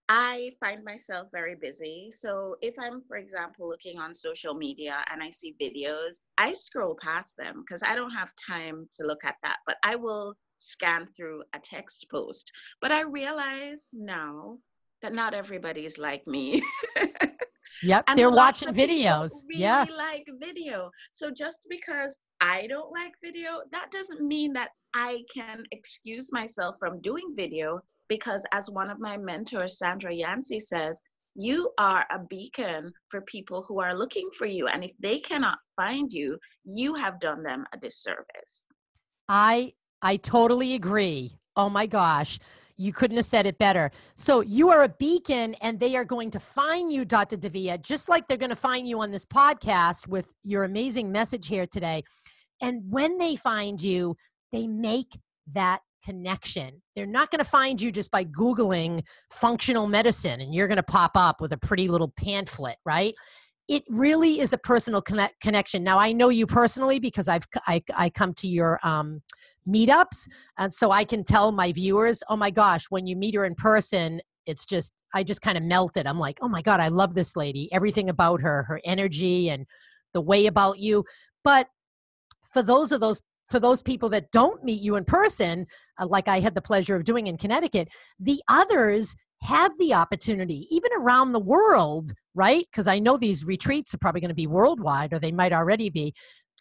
I 0.09 0.53
find 0.59 0.83
myself 0.83 1.29
very 1.31 1.55
busy. 1.55 2.09
So 2.11 2.57
if 2.63 2.75
I'm, 2.81 3.03
for 3.07 3.19
example, 3.19 3.69
looking 3.69 3.99
on 3.99 4.15
social 4.15 4.55
media 4.55 5.05
and 5.13 5.23
I 5.23 5.29
see 5.29 5.55
videos, 5.61 6.21
I 6.39 6.55
scroll 6.55 6.97
past 7.03 7.37
them 7.37 7.63
because 7.63 7.83
I 7.83 7.95
don't 7.95 8.11
have 8.13 8.33
time 8.49 8.89
to 8.99 9.07
look 9.07 9.23
at 9.27 9.37
that. 9.43 9.59
But 9.67 9.77
I 9.85 9.97
will 9.97 10.35
scan 10.59 11.07
through 11.07 11.43
a 11.55 11.59
text 11.59 12.07
post. 12.11 12.51
But 12.81 12.93
I 12.93 13.03
realize 13.03 13.91
now 13.93 14.59
that 15.03 15.15
not 15.15 15.35
everybody's 15.35 15.99
like 15.99 16.27
me. 16.27 16.63
Yep, 17.83 18.05
and 18.09 18.19
they're 18.19 18.31
watching 18.31 18.69
videos. 18.71 19.31
Really 19.49 19.63
yeah, 19.63 19.85
like 19.97 20.27
video. 20.41 20.91
So 21.13 21.31
just 21.31 21.61
because 21.71 22.17
I 22.41 22.67
don't 22.67 22.91
like 22.91 23.13
video, 23.25 23.61
that 23.73 23.91
doesn't 23.91 24.21
mean 24.21 24.53
that 24.55 24.71
I 24.95 25.23
can 25.33 25.65
excuse 25.71 26.33
myself 26.33 26.77
from 26.79 27.01
doing 27.03 27.35
video 27.37 27.81
because, 28.09 28.45
as 28.53 28.71
one 28.71 28.91
of 28.91 28.99
my 28.99 29.17
mentors, 29.17 29.79
Sandra 29.79 30.13
Yancey, 30.13 30.61
says, 30.61 31.01
you 31.35 31.71
are 31.79 32.05
a 32.11 32.19
beacon 32.29 32.93
for 33.11 33.21
people 33.23 33.65
who 33.69 33.81
are 33.81 33.97
looking 33.97 34.29
for 34.37 34.47
you. 34.47 34.67
And 34.67 34.83
if 34.83 34.91
they 34.99 35.21
cannot 35.21 35.59
find 35.77 36.11
you, 36.11 36.37
you 36.65 36.95
have 36.95 37.21
done 37.21 37.45
them 37.45 37.65
a 37.73 37.79
disservice. 37.79 38.67
I 39.29 39.75
I 40.03 40.17
totally 40.17 40.75
agree. 40.75 41.33
Oh 41.57 41.69
my 41.69 41.87
gosh. 41.87 42.39
You 42.77 42.93
couldn't 42.93 43.17
have 43.17 43.27
said 43.27 43.47
it 43.47 43.59
better. 43.59 43.91
So 44.15 44.41
you 44.41 44.69
are 44.69 44.85
a 44.85 44.89
beacon, 44.89 45.55
and 45.55 45.81
they 45.81 45.97
are 45.97 46.05
going 46.05 46.31
to 46.31 46.39
find 46.39 46.93
you, 46.93 47.05
Dr. 47.05 47.37
Davia, 47.37 47.79
just 47.79 48.09
like 48.09 48.29
they're 48.29 48.37
going 48.37 48.51
to 48.51 48.57
find 48.57 48.89
you 48.89 49.01
on 49.01 49.11
this 49.11 49.27
podcast 49.27 50.07
with 50.07 50.33
your 50.45 50.63
amazing 50.63 51.11
message 51.11 51.49
here 51.49 51.67
today. 51.67 52.05
And 52.61 52.83
when 52.89 53.19
they 53.19 53.35
find 53.35 53.83
you, 53.83 54.17
they 54.53 54.69
make 54.69 55.19
that 55.55 55.81
connection. 56.05 56.81
They're 56.95 57.07
not 57.07 57.31
going 57.31 57.41
to 57.41 57.51
find 57.51 57.81
you 57.81 57.93
just 57.93 58.11
by 58.11 58.25
Googling 58.25 59.03
functional 59.31 59.87
medicine 59.87 60.41
and 60.41 60.55
you're 60.55 60.69
going 60.69 60.77
to 60.77 60.83
pop 60.83 61.13
up 61.17 61.41
with 61.41 61.53
a 61.53 61.59
pretty 61.59 61.89
little 61.89 62.13
pamphlet, 62.17 62.77
right? 62.85 63.15
It 63.69 63.85
really 63.91 64.41
is 64.41 64.53
a 64.53 64.59
personal 64.59 65.03
connect- 65.03 65.41
connection. 65.41 65.85
Now, 65.85 65.99
I 65.99 66.13
know 66.13 66.31
you 66.31 66.47
personally 66.47 66.99
because 66.99 67.29
I've 67.29 67.45
I, 67.67 67.83
I 67.95 68.11
come 68.11 68.33
to 68.35 68.49
your 68.49 68.81
um, 68.83 69.23
meetups, 69.69 70.29
and 70.57 70.73
so 70.73 70.91
I 70.91 71.05
can 71.05 71.23
tell 71.23 71.53
my 71.53 71.73
viewers, 71.73 72.23
oh 72.29 72.37
my 72.37 72.51
gosh, 72.51 72.87
when 72.89 73.07
you 73.07 73.15
meet 73.15 73.35
her 73.35 73.45
in 73.45 73.55
person, 73.55 74.21
it's 74.47 74.65
just 74.65 74.95
I 75.15 75.23
just 75.23 75.43
kind 75.43 75.59
of 75.59 75.65
melted. 75.65 76.07
I'm 76.07 76.19
like, 76.19 76.39
oh 76.41 76.49
my 76.49 76.63
god, 76.63 76.81
I 76.81 76.89
love 76.89 77.15
this 77.15 77.37
lady. 77.37 77.69
Everything 77.73 78.09
about 78.09 78.41
her, 78.41 78.63
her 78.65 78.81
energy, 78.85 79.51
and 79.51 79.67
the 80.15 80.21
way 80.21 80.47
about 80.47 80.79
you. 80.79 81.05
But 81.45 81.69
for 82.53 82.63
those 82.63 82.93
of 82.93 83.01
those 83.01 83.23
for 83.49 83.61
those 83.61 83.83
people 83.83 84.09
that 84.11 84.31
don't 84.31 84.63
meet 84.63 84.81
you 84.81 84.97
in 84.97 85.05
person, 85.05 85.67
uh, 85.99 86.07
like 86.07 86.29
I 86.29 86.41
had 86.41 86.55
the 86.55 86.63
pleasure 86.63 86.97
of 86.97 87.05
doing 87.05 87.27
in 87.27 87.39
Connecticut, 87.39 87.89
the 88.21 88.43
others 88.49 89.17
have 89.43 89.77
the 89.79 89.95
opportunity, 89.95 90.67
even 90.71 90.91
around 90.99 91.33
the 91.33 91.41
world, 91.41 92.13
right? 92.35 92.65
Because 92.71 92.87
I 92.87 92.99
know 92.99 93.17
these 93.17 93.45
retreats 93.45 93.95
are 93.95 93.99
probably 93.99 94.21
going 94.21 94.31
to 94.31 94.35
be 94.35 94.47
worldwide, 94.47 95.13
or 95.13 95.19
they 95.19 95.33
might 95.33 95.53
already 95.53 95.91
be. 95.91 96.15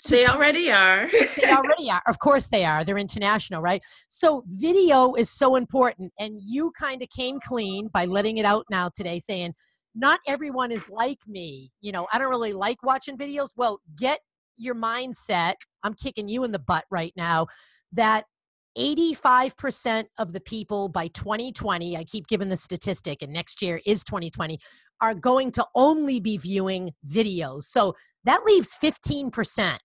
They 0.08 0.28
already 0.28 0.72
are. 0.72 1.10
they 1.12 1.52
already 1.52 1.90
are. 1.90 2.04
Of 2.08 2.20
course, 2.20 2.48
they 2.48 2.66
are. 2.66 2.86
They're 2.86 3.00
international, 3.00 3.62
right? 3.62 3.82
So, 4.08 4.44
video 4.48 5.16
is 5.16 5.30
so 5.30 5.56
important. 5.56 6.14
And 6.20 6.40
you 6.40 6.72
kind 6.80 7.02
of 7.02 7.10
came 7.10 7.40
clean 7.40 7.90
by 7.92 8.06
letting 8.06 8.38
it 8.38 8.46
out 8.46 8.66
now 8.70 8.92
today, 8.96 9.20
saying, 9.20 9.54
not 9.96 10.20
everyone 10.28 10.72
is 10.72 10.88
like 10.90 11.18
me. 11.28 11.72
You 11.82 11.92
know, 11.92 12.08
I 12.14 12.20
don't 12.20 12.30
really 12.30 12.54
like 12.54 12.84
watching 12.84 13.18
videos. 13.18 13.50
Well, 13.56 13.82
get 13.98 14.20
your 14.58 14.76
mindset, 14.76 15.56
I'm 15.84 15.94
kicking 15.94 16.28
you 16.28 16.44
in 16.44 16.52
the 16.52 16.60
butt 16.60 16.86
right 16.92 17.14
now, 17.16 17.48
that 17.94 18.26
85% 18.78 20.06
of 20.18 20.34
the 20.34 20.40
people 20.40 20.90
by 20.90 21.08
2020, 21.08 21.98
I 21.98 22.04
keep 22.04 22.28
giving 22.28 22.50
the 22.50 22.58
statistic, 22.58 23.22
and 23.22 23.34
next 23.34 23.62
year 23.62 23.82
is 23.86 24.04
2020, 24.04 24.60
are 25.02 25.14
going 25.14 25.52
to 25.54 25.66
only 25.76 26.20
be 26.20 26.38
viewing 26.38 26.94
videos. 27.08 27.64
So 27.64 27.96
that 28.24 28.44
leaves 28.46 28.76
15%. 28.82 29.78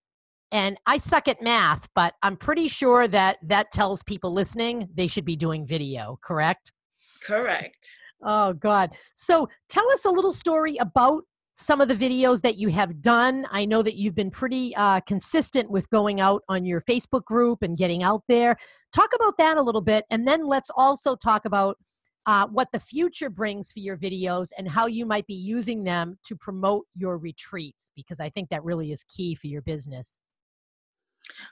And 0.52 0.76
I 0.86 0.98
suck 0.98 1.28
at 1.28 1.40
math, 1.40 1.88
but 1.94 2.14
I'm 2.22 2.36
pretty 2.36 2.68
sure 2.68 3.08
that 3.08 3.38
that 3.42 3.72
tells 3.72 4.02
people 4.02 4.32
listening 4.32 4.88
they 4.94 5.06
should 5.06 5.24
be 5.24 5.36
doing 5.36 5.66
video, 5.66 6.18
correct? 6.22 6.72
Correct. 7.24 7.98
Oh, 8.22 8.52
God. 8.52 8.90
So 9.14 9.48
tell 9.68 9.90
us 9.92 10.04
a 10.04 10.10
little 10.10 10.32
story 10.32 10.76
about 10.76 11.24
some 11.54 11.80
of 11.80 11.88
the 11.88 11.94
videos 11.94 12.40
that 12.42 12.56
you 12.56 12.68
have 12.68 13.02
done. 13.02 13.46
I 13.50 13.64
know 13.64 13.82
that 13.82 13.96
you've 13.96 14.14
been 14.14 14.30
pretty 14.30 14.74
uh, 14.74 15.00
consistent 15.00 15.70
with 15.70 15.88
going 15.90 16.20
out 16.20 16.42
on 16.48 16.64
your 16.64 16.80
Facebook 16.80 17.24
group 17.24 17.62
and 17.62 17.76
getting 17.76 18.02
out 18.02 18.22
there. 18.28 18.56
Talk 18.92 19.10
about 19.14 19.36
that 19.38 19.56
a 19.56 19.62
little 19.62 19.82
bit, 19.82 20.04
and 20.10 20.26
then 20.26 20.46
let's 20.46 20.70
also 20.76 21.14
talk 21.16 21.44
about 21.44 21.76
uh, 22.26 22.46
what 22.46 22.68
the 22.72 22.80
future 22.80 23.28
brings 23.28 23.72
for 23.72 23.80
your 23.80 23.96
videos 23.96 24.50
and 24.56 24.68
how 24.68 24.86
you 24.86 25.04
might 25.04 25.26
be 25.26 25.34
using 25.34 25.84
them 25.84 26.18
to 26.24 26.36
promote 26.36 26.86
your 26.94 27.18
retreats, 27.18 27.90
because 27.96 28.20
I 28.20 28.30
think 28.30 28.48
that 28.50 28.62
really 28.64 28.92
is 28.92 29.04
key 29.04 29.34
for 29.34 29.48
your 29.48 29.62
business. 29.62 30.20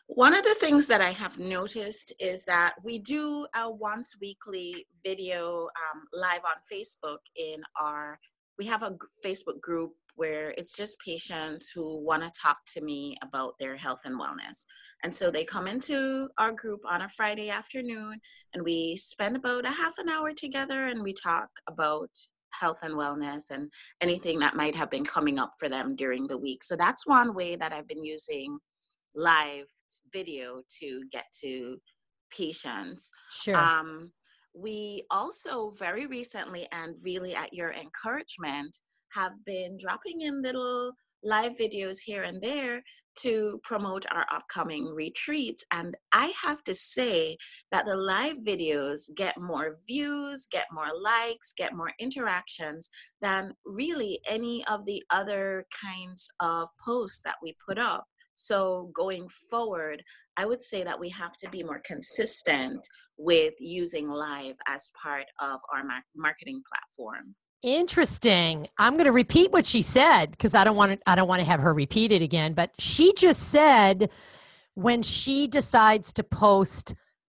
One 0.06 0.34
of 0.34 0.44
the 0.44 0.54
things 0.54 0.86
that 0.88 1.00
I 1.00 1.10
have 1.10 1.38
noticed 1.38 2.12
is 2.18 2.44
that 2.44 2.74
we 2.82 2.98
do 2.98 3.46
a 3.54 3.70
once 3.70 4.16
weekly 4.20 4.86
video 5.04 5.68
um, 5.92 6.02
live 6.12 6.40
on 6.44 6.56
Facebook 6.70 7.18
in 7.36 7.62
our 7.80 8.18
we 8.58 8.66
have 8.66 8.82
a 8.82 8.96
Facebook 9.24 9.60
group 9.60 9.92
where 10.16 10.54
it's 10.58 10.76
just 10.76 11.00
patients 11.00 11.70
who 11.74 11.98
want 12.04 12.22
to 12.22 12.30
talk 12.38 12.58
to 12.66 12.82
me 12.82 13.16
about 13.22 13.54
their 13.58 13.76
health 13.76 14.00
and 14.04 14.20
wellness. 14.20 14.66
And 15.02 15.14
so 15.14 15.30
they 15.30 15.44
come 15.44 15.66
into 15.66 16.28
our 16.36 16.52
group 16.52 16.80
on 16.86 17.02
a 17.02 17.08
Friday 17.08 17.48
afternoon 17.48 18.20
and 18.52 18.62
we 18.62 18.96
spend 18.96 19.36
about 19.36 19.64
a 19.64 19.70
half 19.70 19.96
an 19.98 20.10
hour 20.10 20.32
together 20.34 20.88
and 20.88 21.02
we 21.02 21.14
talk 21.14 21.48
about 21.66 22.10
health 22.50 22.80
and 22.82 22.94
wellness 22.94 23.50
and 23.50 23.70
anything 24.00 24.38
that 24.40 24.56
might 24.56 24.76
have 24.76 24.90
been 24.90 25.04
coming 25.04 25.38
up 25.38 25.52
for 25.58 25.68
them 25.68 25.96
during 25.96 26.26
the 26.26 26.38
week. 26.38 26.64
So 26.64 26.76
that's 26.76 27.06
one 27.06 27.34
way 27.34 27.56
that 27.56 27.72
I've 27.72 27.88
been 27.88 28.04
using 28.04 28.58
live 29.14 29.64
video 30.12 30.62
to 30.80 31.02
get 31.10 31.24
to 31.40 31.78
patients. 32.30 33.10
Sure. 33.32 33.56
Um, 33.56 34.12
we 34.54 35.04
also 35.10 35.70
very 35.70 36.06
recently 36.06 36.66
and 36.72 36.96
really 37.02 37.34
at 37.34 37.52
your 37.52 37.72
encouragement 37.72 38.76
have 39.12 39.32
been 39.44 39.76
dropping 39.78 40.22
in 40.22 40.42
little 40.42 40.92
live 41.22 41.56
videos 41.56 41.98
here 42.02 42.22
and 42.22 42.40
there 42.40 42.82
to 43.18 43.60
promote 43.64 44.06
our 44.12 44.24
upcoming 44.32 44.86
retreats. 44.86 45.64
And 45.72 45.96
I 46.12 46.32
have 46.42 46.62
to 46.64 46.74
say 46.74 47.36
that 47.70 47.84
the 47.84 47.96
live 47.96 48.36
videos 48.38 49.14
get 49.14 49.38
more 49.38 49.76
views, 49.86 50.46
get 50.50 50.66
more 50.72 50.90
likes, 50.98 51.52
get 51.56 51.74
more 51.74 51.92
interactions 51.98 52.88
than 53.20 53.52
really 53.66 54.20
any 54.28 54.64
of 54.66 54.86
the 54.86 55.02
other 55.10 55.66
kinds 55.82 56.28
of 56.40 56.68
posts 56.84 57.20
that 57.24 57.36
we 57.42 57.56
put 57.66 57.78
up. 57.78 58.04
So 58.40 58.90
going 58.94 59.28
forward, 59.50 60.02
I 60.38 60.46
would 60.46 60.62
say 60.62 60.82
that 60.82 60.98
we 60.98 61.10
have 61.10 61.32
to 61.42 61.50
be 61.50 61.62
more 61.62 61.82
consistent 61.84 62.80
with 63.18 63.52
using 63.60 64.08
live 64.08 64.56
as 64.66 64.90
part 65.00 65.26
of 65.40 65.60
our 65.70 65.82
marketing 66.16 66.62
platform. 66.66 67.34
Interesting. 67.62 68.66
I'm 68.78 68.94
going 68.94 69.04
to 69.04 69.12
repeat 69.12 69.52
what 69.52 69.66
she 69.66 69.82
said 69.82 70.30
because 70.30 70.54
I 70.54 70.64
don't 70.64 70.76
want 70.76 70.92
to 70.92 70.98
I 71.06 71.16
don't 71.16 71.28
want 71.28 71.40
to 71.40 71.46
have 71.46 71.60
her 71.60 71.74
repeat 71.74 72.12
it 72.12 72.22
again, 72.22 72.54
but 72.54 72.70
she 72.78 73.12
just 73.12 73.50
said 73.50 74.08
when 74.72 75.02
she 75.02 75.46
decides 75.46 76.10
to 76.14 76.22
post 76.22 76.94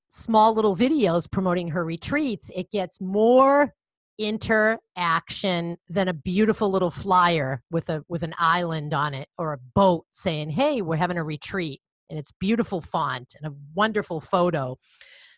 small 0.08 0.54
little 0.54 0.76
videos 0.76 1.30
promoting 1.32 1.70
her 1.70 1.84
retreats, 1.84 2.52
it 2.56 2.70
gets 2.70 3.02
more 3.02 3.74
interaction 4.18 5.78
than 5.90 6.08
a 6.08 6.14
beautiful 6.14 6.72
little 6.72 6.92
flyer 6.92 7.62
with 7.72 7.90
a 7.90 8.04
with 8.08 8.24
an 8.24 8.34
island 8.38 8.94
on 8.94 9.14
it 9.14 9.28
or 9.38 9.54
a 9.54 9.58
boat 9.58 10.06
saying, 10.12 10.52
"Hey, 10.52 10.82
we're 10.82 10.98
having 10.98 11.18
a 11.18 11.24
retreat." 11.24 11.82
And 12.10 12.20
it's 12.20 12.32
beautiful 12.32 12.82
font 12.82 13.36
and 13.42 13.52
a 13.52 13.56
wonderful 13.74 14.20
photo. 14.20 14.78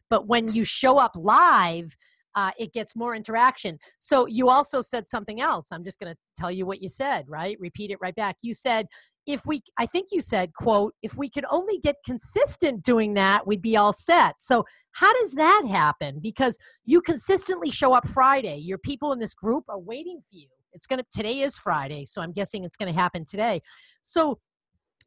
But 0.09 0.27
when 0.27 0.51
you 0.51 0.63
show 0.63 0.97
up 0.97 1.11
live, 1.15 1.95
uh, 2.35 2.51
it 2.57 2.73
gets 2.73 2.95
more 2.95 3.15
interaction. 3.15 3.77
So 3.99 4.25
you 4.25 4.49
also 4.49 4.81
said 4.81 5.07
something 5.07 5.39
else. 5.39 5.71
I'm 5.71 5.83
just 5.83 5.99
going 5.99 6.13
to 6.13 6.19
tell 6.35 6.51
you 6.51 6.65
what 6.65 6.81
you 6.81 6.89
said, 6.89 7.25
right? 7.27 7.57
Repeat 7.59 7.91
it 7.91 7.99
right 8.01 8.15
back. 8.15 8.37
You 8.41 8.53
said, 8.53 8.87
if 9.25 9.45
we, 9.45 9.61
I 9.77 9.85
think 9.85 10.09
you 10.11 10.21
said, 10.21 10.53
quote, 10.53 10.93
if 11.01 11.15
we 11.15 11.29
could 11.29 11.45
only 11.49 11.79
get 11.79 11.95
consistent 12.05 12.83
doing 12.83 13.13
that, 13.13 13.47
we'd 13.47 13.61
be 13.61 13.77
all 13.77 13.93
set. 13.93 14.41
So 14.41 14.65
how 14.91 15.13
does 15.21 15.33
that 15.33 15.63
happen? 15.67 16.19
Because 16.21 16.57
you 16.85 17.01
consistently 17.01 17.71
show 17.71 17.93
up 17.93 18.07
Friday. 18.07 18.57
Your 18.57 18.77
people 18.77 19.11
in 19.11 19.19
this 19.19 19.33
group 19.33 19.65
are 19.69 19.79
waiting 19.79 20.19
for 20.21 20.35
you. 20.37 20.47
It's 20.73 20.87
to, 20.87 21.03
today 21.13 21.39
is 21.39 21.57
Friday, 21.57 22.05
so 22.05 22.21
I'm 22.21 22.31
guessing 22.31 22.63
it's 22.63 22.77
to 22.77 22.91
happen 22.91 23.25
today. 23.25 23.61
So, 24.01 24.39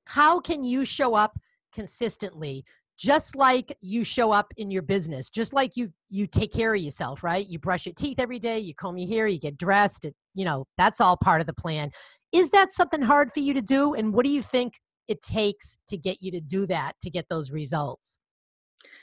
how 0.05 0.39
can 0.39 0.63
you 0.63 0.85
show 0.85 1.15
up 1.15 1.37
consistently? 1.75 2.65
Just 2.97 3.37
like 3.37 3.77
you 3.81 4.05
show 4.05 4.31
up 4.31 4.55
in 4.57 4.71
your 4.71 4.83
business, 4.83 5.29
just 5.29 5.53
like 5.53 5.77
you 5.77 5.93
you 6.09 6.27
take 6.27 6.53
care 6.53 6.75
of 6.75 6.81
yourself, 6.81 7.23
right? 7.23 7.47
You 7.47 7.59
brush 7.59 7.85
your 7.85 7.95
teeth 7.95 8.19
every 8.19 8.39
day, 8.39 8.59
you 8.59 8.75
comb 8.75 8.97
your 8.97 9.09
hair, 9.09 9.27
you 9.27 9.39
get 9.39 9.59
dressed. 9.59 10.07
It, 10.07 10.15
you 10.35 10.45
know 10.45 10.67
that's 10.79 11.01
all 11.01 11.17
part 11.17 11.41
of 11.41 11.47
the 11.47 11.53
plan. 11.53 11.91
Is 12.33 12.51
that 12.51 12.73
something 12.73 13.03
hard 13.03 13.33
for 13.33 13.41
you 13.41 13.55
to 13.55 13.63
do? 13.63 13.95
And 13.95 14.13
what 14.13 14.25
do 14.25 14.31
you 14.31 14.43
think 14.43 14.75
it 15.09 15.23
takes 15.23 15.79
to 15.89 15.97
get 15.97 16.19
you 16.21 16.31
to 16.33 16.41
do 16.41 16.67
that 16.67 16.95
to 17.03 17.11
get 17.11 17.27
those 17.29 17.51
results? 17.51 18.19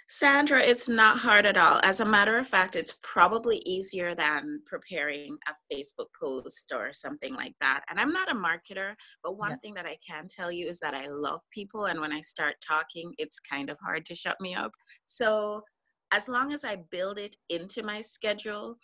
Sandra, 0.07 0.61
it's 0.61 0.87
not 0.87 1.17
hard 1.17 1.45
at 1.45 1.57
all. 1.57 1.79
As 1.83 1.99
a 1.99 2.05
matter 2.05 2.37
of 2.37 2.47
fact, 2.47 2.75
it's 2.75 2.99
probably 3.01 3.57
easier 3.65 4.13
than 4.13 4.61
preparing 4.65 5.37
a 5.47 5.75
Facebook 5.75 6.07
post 6.19 6.71
or 6.73 6.93
something 6.93 7.33
like 7.33 7.55
that. 7.61 7.83
And 7.89 7.99
I'm 7.99 8.13
not 8.13 8.31
a 8.31 8.35
marketer, 8.35 8.93
but 9.23 9.37
one 9.37 9.51
yeah. 9.51 9.57
thing 9.57 9.73
that 9.75 9.85
I 9.85 9.97
can 10.07 10.27
tell 10.27 10.51
you 10.51 10.67
is 10.67 10.79
that 10.79 10.93
I 10.93 11.07
love 11.07 11.41
people. 11.51 11.85
And 11.85 11.99
when 11.99 12.11
I 12.11 12.21
start 12.21 12.55
talking, 12.65 13.13
it's 13.17 13.39
kind 13.39 13.69
of 13.69 13.77
hard 13.79 14.05
to 14.05 14.15
shut 14.15 14.39
me 14.39 14.53
up. 14.53 14.71
So 15.05 15.63
as 16.11 16.29
long 16.29 16.53
as 16.53 16.63
I 16.63 16.77
build 16.91 17.17
it 17.17 17.35
into 17.49 17.81
my 17.81 18.01
schedule, 18.01 18.77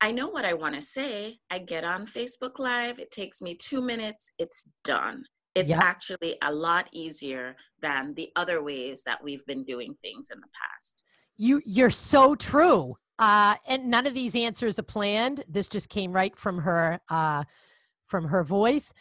I 0.00 0.12
know 0.12 0.28
what 0.28 0.44
I 0.44 0.54
want 0.54 0.74
to 0.74 0.82
say. 0.82 1.38
I 1.50 1.58
get 1.58 1.84
on 1.84 2.06
Facebook 2.06 2.58
Live, 2.58 2.98
it 2.98 3.10
takes 3.10 3.42
me 3.42 3.54
two 3.54 3.82
minutes, 3.82 4.32
it's 4.38 4.68
done. 4.84 5.24
It's 5.54 5.70
yep. 5.70 5.80
actually 5.80 6.36
a 6.42 6.52
lot 6.52 6.88
easier 6.92 7.56
than 7.80 8.14
the 8.14 8.30
other 8.36 8.62
ways 8.62 9.02
that 9.04 9.22
we've 9.22 9.44
been 9.46 9.64
doing 9.64 9.94
things 10.04 10.28
in 10.32 10.40
the 10.40 10.46
past. 10.46 11.02
You 11.36 11.60
you're 11.64 11.90
so 11.90 12.36
true. 12.36 12.96
Uh, 13.18 13.56
and 13.66 13.86
none 13.86 14.06
of 14.06 14.14
these 14.14 14.36
answers 14.36 14.78
are 14.78 14.84
planned. 14.84 15.44
This 15.48 15.68
just 15.68 15.88
came 15.88 16.12
right 16.12 16.36
from 16.36 16.58
her 16.58 17.00
uh, 17.10 17.42
from 18.06 18.26
her 18.26 18.44
voice. 18.44 18.92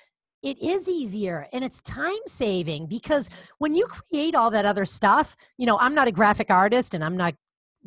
It 0.41 0.59
is 0.59 0.87
easier 0.87 1.47
and 1.51 1.63
it's 1.63 1.81
time 1.81 2.13
saving 2.25 2.87
because 2.87 3.29
when 3.59 3.75
you 3.75 3.85
create 3.85 4.33
all 4.33 4.49
that 4.51 4.65
other 4.65 4.85
stuff 4.85 5.35
you 5.57 5.65
know 5.65 5.79
i'm 5.79 5.95
not 5.95 6.07
a 6.07 6.11
graphic 6.11 6.51
artist 6.51 6.93
and 6.93 7.03
i'm 7.03 7.17
not 7.17 7.33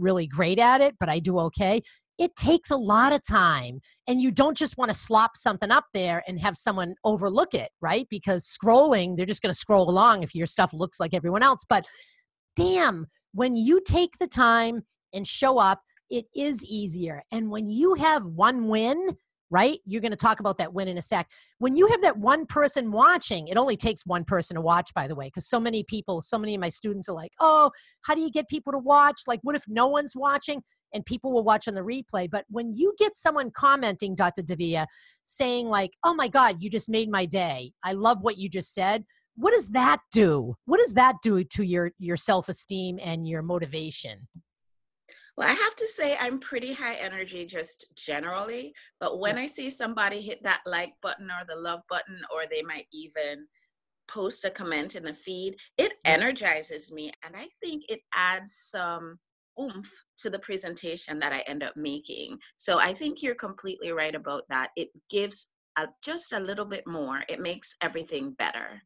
really 0.00 0.26
great 0.26 0.58
at 0.58 0.80
it, 0.80 0.96
but 0.98 1.08
I 1.08 1.18
do 1.18 1.38
okay. 1.40 1.82
It 2.20 2.36
takes 2.36 2.70
a 2.70 2.76
lot 2.76 3.14
of 3.14 3.22
time. 3.26 3.80
And 4.06 4.20
you 4.20 4.30
don't 4.30 4.56
just 4.56 4.76
want 4.76 4.90
to 4.90 4.94
slop 4.94 5.36
something 5.36 5.70
up 5.70 5.86
there 5.94 6.22
and 6.28 6.38
have 6.38 6.56
someone 6.56 6.94
overlook 7.02 7.54
it, 7.54 7.70
right? 7.80 8.06
Because 8.10 8.44
scrolling, 8.44 9.16
they're 9.16 9.24
just 9.24 9.40
going 9.40 9.52
to 9.52 9.58
scroll 9.58 9.88
along 9.88 10.22
if 10.22 10.34
your 10.34 10.46
stuff 10.46 10.74
looks 10.74 11.00
like 11.00 11.14
everyone 11.14 11.42
else. 11.42 11.64
But 11.66 11.86
damn, 12.56 13.06
when 13.32 13.56
you 13.56 13.80
take 13.80 14.18
the 14.18 14.26
time 14.26 14.82
and 15.14 15.26
show 15.26 15.58
up, 15.58 15.80
it 16.10 16.26
is 16.36 16.62
easier. 16.64 17.22
And 17.32 17.50
when 17.50 17.70
you 17.70 17.94
have 17.94 18.26
one 18.26 18.68
win, 18.68 19.16
right? 19.50 19.78
You're 19.84 20.00
going 20.00 20.12
to 20.12 20.16
talk 20.16 20.40
about 20.40 20.58
that 20.58 20.72
win 20.72 20.88
in 20.88 20.98
a 20.98 21.02
sec. 21.02 21.28
When 21.58 21.76
you 21.76 21.88
have 21.88 22.02
that 22.02 22.18
one 22.18 22.46
person 22.46 22.92
watching, 22.92 23.48
it 23.48 23.56
only 23.56 23.76
takes 23.76 24.06
one 24.06 24.24
person 24.24 24.54
to 24.54 24.60
watch, 24.60 24.92
by 24.94 25.06
the 25.06 25.14
way, 25.14 25.26
because 25.26 25.48
so 25.48 25.58
many 25.58 25.82
people, 25.84 26.22
so 26.22 26.38
many 26.38 26.54
of 26.54 26.60
my 26.60 26.68
students 26.68 27.08
are 27.08 27.14
like, 27.14 27.32
oh, 27.40 27.70
how 28.02 28.14
do 28.14 28.20
you 28.20 28.30
get 28.30 28.48
people 28.48 28.72
to 28.72 28.78
watch? 28.78 29.22
Like, 29.26 29.40
what 29.42 29.56
if 29.56 29.64
no 29.68 29.88
one's 29.88 30.14
watching? 30.14 30.62
And 30.92 31.04
people 31.04 31.32
will 31.32 31.44
watch 31.44 31.68
on 31.68 31.74
the 31.74 31.82
replay. 31.82 32.28
But 32.30 32.44
when 32.48 32.74
you 32.76 32.94
get 32.98 33.14
someone 33.14 33.50
commenting, 33.50 34.14
Dr. 34.14 34.42
Davia, 34.42 34.86
saying, 35.24 35.68
like, 35.68 35.92
oh 36.04 36.14
my 36.14 36.28
God, 36.28 36.56
you 36.60 36.70
just 36.70 36.88
made 36.88 37.10
my 37.10 37.26
day. 37.26 37.72
I 37.84 37.92
love 37.92 38.22
what 38.22 38.38
you 38.38 38.48
just 38.48 38.74
said. 38.74 39.04
What 39.36 39.52
does 39.52 39.68
that 39.68 39.98
do? 40.12 40.56
What 40.66 40.80
does 40.80 40.94
that 40.94 41.16
do 41.22 41.42
to 41.44 41.62
your 41.62 41.92
your 41.98 42.16
self-esteem 42.16 42.98
and 43.00 43.26
your 43.26 43.42
motivation? 43.42 44.28
Well, 45.40 45.48
I 45.48 45.52
have 45.54 45.76
to 45.76 45.86
say 45.86 46.18
I'm 46.20 46.38
pretty 46.38 46.74
high 46.74 46.96
energy 46.96 47.46
just 47.46 47.86
generally, 47.96 48.74
but 49.00 49.18
when 49.20 49.38
I 49.38 49.46
see 49.46 49.70
somebody 49.70 50.20
hit 50.20 50.42
that 50.42 50.60
like 50.66 50.92
button 51.00 51.30
or 51.30 51.46
the 51.48 51.56
love 51.56 51.80
button, 51.88 52.20
or 52.30 52.42
they 52.44 52.60
might 52.60 52.84
even 52.92 53.46
post 54.06 54.44
a 54.44 54.50
comment 54.50 54.96
in 54.96 55.02
the 55.02 55.14
feed, 55.14 55.56
it 55.78 55.94
energizes 56.04 56.92
me. 56.92 57.10
And 57.24 57.34
I 57.34 57.48
think 57.62 57.84
it 57.88 58.00
adds 58.14 58.52
some 58.70 59.18
oomph 59.58 59.90
to 60.18 60.28
the 60.28 60.38
presentation 60.40 61.18
that 61.20 61.32
I 61.32 61.38
end 61.46 61.62
up 61.62 61.74
making. 61.74 62.36
So 62.58 62.78
I 62.78 62.92
think 62.92 63.22
you're 63.22 63.34
completely 63.34 63.92
right 63.92 64.14
about 64.14 64.42
that. 64.50 64.72
It 64.76 64.90
gives 65.08 65.52
a, 65.78 65.88
just 66.02 66.34
a 66.34 66.38
little 66.40 66.66
bit 66.66 66.86
more, 66.86 67.22
it 67.30 67.40
makes 67.40 67.76
everything 67.80 68.32
better. 68.32 68.82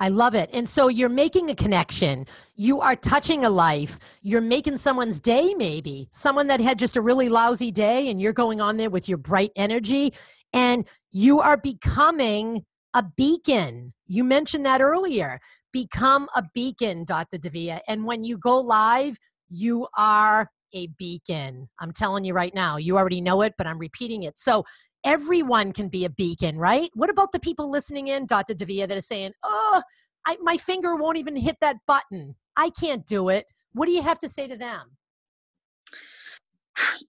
I 0.00 0.08
love 0.08 0.34
it. 0.34 0.48
And 0.52 0.68
so 0.68 0.88
you're 0.88 1.08
making 1.08 1.50
a 1.50 1.54
connection. 1.54 2.26
You 2.54 2.80
are 2.80 2.94
touching 2.94 3.44
a 3.44 3.50
life. 3.50 3.98
You're 4.22 4.40
making 4.40 4.76
someone's 4.78 5.18
day, 5.18 5.54
maybe 5.54 6.08
someone 6.12 6.46
that 6.48 6.60
had 6.60 6.78
just 6.78 6.96
a 6.96 7.00
really 7.00 7.28
lousy 7.28 7.70
day, 7.70 8.08
and 8.08 8.20
you're 8.20 8.32
going 8.32 8.60
on 8.60 8.76
there 8.76 8.90
with 8.90 9.08
your 9.08 9.18
bright 9.18 9.50
energy, 9.56 10.14
and 10.52 10.86
you 11.10 11.40
are 11.40 11.56
becoming 11.56 12.64
a 12.94 13.02
beacon. 13.16 13.92
You 14.06 14.24
mentioned 14.24 14.64
that 14.66 14.80
earlier. 14.80 15.40
Become 15.72 16.28
a 16.34 16.44
beacon, 16.54 17.04
Dr. 17.04 17.38
Davia. 17.38 17.80
And 17.88 18.04
when 18.04 18.24
you 18.24 18.38
go 18.38 18.58
live, 18.58 19.18
you 19.48 19.86
are 19.96 20.48
a 20.74 20.86
beacon. 20.98 21.68
I'm 21.80 21.92
telling 21.92 22.24
you 22.24 22.34
right 22.34 22.54
now, 22.54 22.76
you 22.76 22.96
already 22.96 23.20
know 23.20 23.42
it, 23.42 23.54
but 23.58 23.66
I'm 23.66 23.78
repeating 23.78 24.22
it. 24.22 24.38
So 24.38 24.64
everyone 25.04 25.72
can 25.72 25.88
be 25.88 26.04
a 26.04 26.10
beacon, 26.10 26.56
right? 26.58 26.90
What 26.94 27.10
about 27.10 27.32
the 27.32 27.40
people 27.40 27.70
listening 27.70 28.08
in, 28.08 28.26
Dr. 28.26 28.54
Davia, 28.54 28.86
that 28.86 28.98
are 28.98 29.02
saying, 29.02 29.32
oh, 29.42 29.82
I, 30.26 30.36
my 30.42 30.56
finger 30.56 30.96
won't 30.96 31.18
even 31.18 31.36
hit 31.36 31.56
that 31.60 31.76
button. 31.86 32.36
I 32.56 32.70
can't 32.70 33.06
do 33.06 33.28
it. 33.28 33.46
What 33.72 33.86
do 33.86 33.92
you 33.92 34.02
have 34.02 34.18
to 34.20 34.28
say 34.28 34.46
to 34.48 34.56
them? 34.56 34.96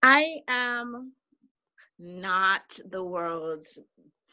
I 0.01 0.37
am 0.47 1.13
not 1.97 2.79
the 2.89 3.03
world's 3.03 3.79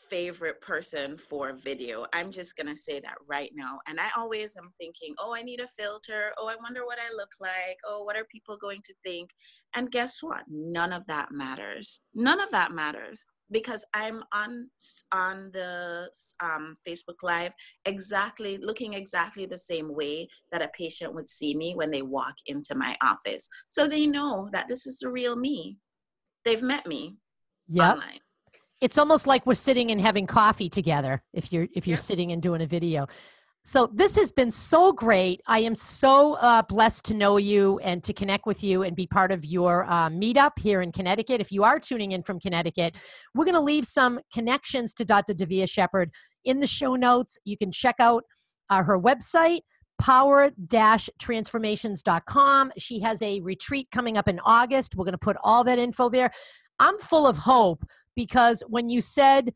favorite 0.09 0.61
person 0.61 1.17
for 1.17 1.53
video. 1.53 2.07
I'm 2.13 2.31
just 2.31 2.57
going 2.57 2.69
to 2.69 2.77
say 2.77 3.01
that 3.01 3.17
right 3.29 3.51
now. 3.55 3.81
And 3.89 3.99
I 3.99 4.09
always 4.17 4.57
am 4.57 4.71
thinking, 4.79 5.15
oh, 5.19 5.35
I 5.35 5.43
need 5.43 5.61
a 5.61 5.67
filter. 5.67 6.33
Oh, 6.39 6.47
I 6.49 6.55
wonder 6.63 6.85
what 6.85 6.99
I 7.01 7.13
look 7.17 7.33
like. 7.41 7.79
Oh, 7.85 8.05
what 8.05 8.17
are 8.17 8.25
people 8.31 8.57
going 8.57 8.83
to 8.85 8.95
think? 9.03 9.31
And 9.75 9.91
guess 9.91 10.19
what? 10.23 10.45
None 10.49 10.93
of 10.93 11.07
that 11.09 11.33
matters. 11.33 12.03
None 12.15 12.41
of 12.41 12.53
that 12.53 12.71
matters 12.71 13.27
because 13.51 13.85
I'm 13.95 14.23
on 14.33 14.69
on 15.13 15.51
the 15.53 16.11
um, 16.41 16.77
Facebook 16.87 17.23
Live 17.23 17.53
exactly 17.85 18.59
looking 18.59 18.95
exactly 18.95 19.47
the 19.47 19.59
same 19.59 19.95
way 19.95 20.29
that 20.53 20.63
a 20.63 20.69
patient 20.69 21.15
would 21.15 21.29
see 21.29 21.55
me 21.55 21.75
when 21.75 21.91
they 21.91 22.03
walk 22.03 22.35
into 22.47 22.75
my 22.75 22.97
office. 23.03 23.49
So 23.69 23.87
they 23.87 24.07
know 24.07 24.49
that 24.53 24.69
this 24.69 24.87
is 24.87 24.99
the 24.99 25.09
real 25.09 25.37
me. 25.37 25.79
They've 26.45 26.63
met 26.63 26.87
me 26.87 27.17
yep. 27.69 27.95
online. 27.95 28.21
It's 28.81 28.99
almost 28.99 29.27
like 29.27 29.47
we're 29.47 29.55
sitting 29.55 29.91
and 29.91 30.01
having 30.01 30.27
coffee 30.27 30.69
together 30.69 31.23
if 31.33 31.53
you're 31.53 31.69
if 31.75 31.87
you're 31.87 31.95
yep. 31.95 32.01
sitting 32.01 32.33
and 32.33 32.43
doing 32.43 32.63
a 32.63 32.67
video. 32.67 33.07
So 33.67 33.91
this 33.93 34.15
has 34.15 34.31
been 34.31 34.53
so 34.53 34.93
great. 34.93 35.41
I 35.49 35.59
am 35.59 35.75
so 35.75 36.35
uh, 36.35 36.63
blessed 36.63 37.05
to 37.07 37.15
know 37.15 37.37
you 37.37 37.81
and 37.81 38.05
to 38.05 38.13
connect 38.13 38.47
with 38.47 38.63
you 38.63 38.85
and 38.85 38.95
be 38.95 39.09
part 39.09 39.33
of 39.33 39.45
your 39.45 39.85
uh, 39.87 40.09
meetup 40.09 40.57
here 40.57 40.83
in 40.83 40.93
Connecticut. 40.93 41.41
If 41.41 41.51
you 41.51 41.65
are 41.65 41.81
tuning 41.81 42.13
in 42.13 42.23
from 42.23 42.39
Connecticut, 42.39 42.97
we're 43.35 43.45
going 43.45 43.57
to 43.57 43.61
leave 43.61 43.85
some 43.85 44.21
connections 44.33 44.95
to 44.95 45.05
Dr. 45.05 45.35
Davia 45.35 45.67
Shepherd 45.67 46.13
in 46.45 46.61
the 46.61 46.67
show 46.69 46.95
notes. 46.95 47.41
You 47.45 47.59
can 47.59 47.73
check 47.73 47.97
out 47.99 48.23
uh, 48.71 48.85
her 48.85 49.01
website 49.01 49.63
power-transformations.com. 49.99 52.73
She 52.79 53.01
has 53.01 53.21
a 53.21 53.41
retreat 53.41 53.89
coming 53.91 54.17
up 54.17 54.29
in 54.29 54.39
August. 54.45 54.95
We're 54.95 55.07
going 55.07 55.15
to 55.15 55.19
put 55.19 55.39
all 55.43 55.65
that 55.65 55.81
info 55.81 56.09
there. 56.09 56.31
I'm 56.79 57.01
full 57.01 57.27
of 57.27 57.39
hope 57.39 57.85
because 58.15 58.63
when 58.69 58.91
you 58.91 59.01
said 59.01 59.53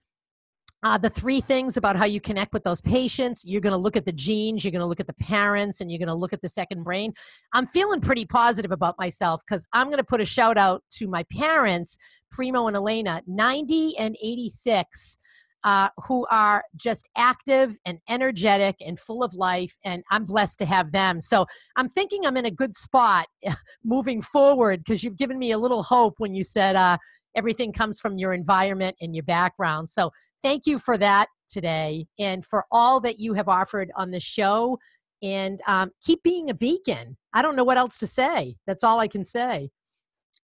uh, 0.83 0.97
the 0.97 1.11
three 1.11 1.41
things 1.41 1.77
about 1.77 1.97
how 1.97 2.05
you 2.05 2.21
connect 2.21 2.53
with 2.53 2.65
those 2.65 2.81
patients 2.81 3.45
you're 3.45 3.61
going 3.61 3.73
to 3.73 3.79
look 3.79 3.97
at 3.97 4.07
the 4.07 4.13
genes 4.13 4.65
you're 4.65 4.73
going 4.73 4.81
to 4.81 4.87
look 4.87 5.01
at 5.01 5.07
the 5.07 5.15
parents 5.15 5.81
and 5.81 5.91
you're 5.91 5.99
going 5.99 6.09
to 6.09 6.15
look 6.15 6.33
at 6.33 6.43
the 6.43 6.49
second 6.49 6.83
brain. 6.83 7.13
I'm 7.53 7.67
feeling 7.67 8.01
pretty 8.01 8.25
positive 8.27 8.71
about 8.71 8.99
myself 8.99 9.43
because 9.47 9.67
i'm 9.73 9.87
going 9.87 9.99
to 9.99 10.05
put 10.05 10.21
a 10.21 10.27
shout 10.27 10.57
out 10.57 10.83
to 10.93 11.07
my 11.07 11.25
parents 11.25 11.99
primo 12.31 12.67
and 12.67 12.77
elena 12.77 13.23
90 13.27 13.99
and 13.99 14.17
86 14.23 15.19
uh, 15.63 15.89
who 16.07 16.27
are 16.31 16.65
just 16.75 17.07
active 17.19 17.77
and 17.85 17.99
energetic 18.09 18.77
and 18.81 18.99
full 18.99 19.23
of 19.23 19.35
life 19.35 19.77
and 19.85 20.03
i'm 20.11 20.25
blessed 20.25 20.59
to 20.61 20.67
have 20.67 20.93
them. 20.93 21.21
So 21.21 21.47
i'm 21.77 21.89
thinking 21.89 22.27
i'm 22.27 22.37
in 22.37 22.47
a 22.47 22.51
good 22.51 22.75
spot 22.75 23.27
moving 23.85 24.23
forward 24.23 24.83
because 24.85 25.05
you've 25.05 25.19
given 25.19 25.39
me 25.39 25.53
a 25.53 25.59
little 25.59 25.83
hope 25.83 26.15
when 26.19 26.35
you 26.35 26.45
said 26.45 26.77
uh, 26.77 26.97
everything 27.35 27.73
comes 27.73 28.01
from 28.01 28.19
your 28.19 28.33
environment 28.33 28.97
and 29.01 29.15
your 29.15 29.25
background. 29.25 29.89
So 29.89 30.11
thank 30.43 30.67
you 30.67 30.79
for 30.79 30.99
that 30.99 31.29
today 31.49 32.07
and 32.19 32.45
for 32.45 32.65
all 32.71 33.01
that 33.01 33.19
you 33.19 33.35
have 33.35 33.49
offered 33.49 33.91
on 33.97 34.11
the 34.11 34.21
show. 34.21 34.79
And 35.23 35.61
um, 35.67 35.91
keep 36.03 36.23
being 36.23 36.49
a 36.49 36.55
beacon. 36.55 37.17
I 37.35 37.43
don't 37.43 37.57
know 37.57 37.65
what 37.65 37.77
else 37.77 37.99
to 37.99 38.07
say. 38.07 38.57
That's 38.67 38.83
all 38.83 39.01
I 39.01 39.09
can 39.09 39.25
say. 39.25 39.71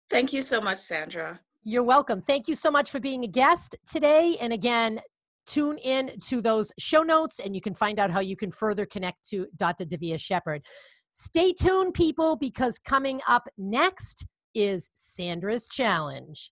Thank 0.10 0.34
you 0.34 0.42
so 0.42 0.60
much, 0.60 0.80
Sandra. 0.80 1.40
You're 1.64 1.84
welcome. 1.84 2.22
Thank 2.22 2.48
you 2.48 2.56
so 2.56 2.70
much 2.70 2.92
for 2.92 3.00
being 3.00 3.24
a 3.24 3.28
guest 3.28 3.76
today. 3.88 4.38
And 4.40 4.54
again, 4.54 5.00
tune 5.48 5.78
in 5.78 6.20
to 6.20 6.42
those 6.42 6.72
show 6.78 7.04
notes 7.04 7.40
and 7.40 7.56
you 7.56 7.62
can 7.62 7.74
find 7.74 8.00
out 8.00 8.12
how 8.12 8.20
you 8.20 8.36
can 8.36 8.52
further 8.52 8.86
connect 8.86 9.28
to 9.30 9.48
Dr. 9.56 9.86
Davia 9.86 10.18
Shepherd. 10.18 10.64
Stay 11.14 11.54
tuned, 11.54 11.94
people, 11.94 12.36
because 12.36 12.78
coming 12.78 13.22
up 13.28 13.48
next 13.58 14.26
is 14.54 14.90
Sandra's 14.96 15.68
Challenge. 15.68 16.52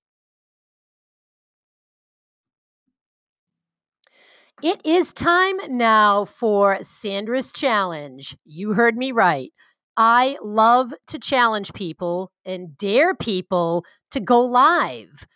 It 4.61 4.85
is 4.85 5.11
time 5.11 5.57
now 5.69 6.25
for 6.25 6.77
Sandra's 6.81 7.51
challenge. 7.51 8.37
You 8.45 8.73
heard 8.73 8.95
me 8.95 9.11
right. 9.11 9.51
I 9.97 10.37
love 10.41 10.93
to 11.07 11.19
challenge 11.19 11.73
people 11.73 12.31
and 12.45 12.77
dare 12.77 13.13
people 13.13 13.85
to 14.11 14.19
go 14.19 14.41
live. 14.41 15.27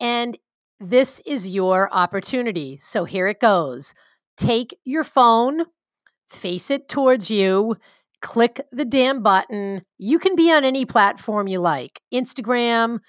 And 0.00 0.38
this 0.80 1.20
is 1.26 1.48
your 1.48 1.92
opportunity. 1.92 2.76
So 2.78 3.04
here 3.04 3.26
it 3.26 3.40
goes. 3.40 3.94
Take 4.36 4.76
your 4.84 5.04
phone, 5.04 5.64
face 6.28 6.70
it 6.70 6.88
towards 6.88 7.30
you, 7.30 7.76
click 8.22 8.60
the 8.72 8.84
damn 8.84 9.22
button. 9.22 9.82
You 9.98 10.18
can 10.18 10.34
be 10.34 10.50
on 10.50 10.64
any 10.64 10.86
platform 10.86 11.46
you 11.46 11.60
like 11.60 12.00
Instagram, 12.12 13.00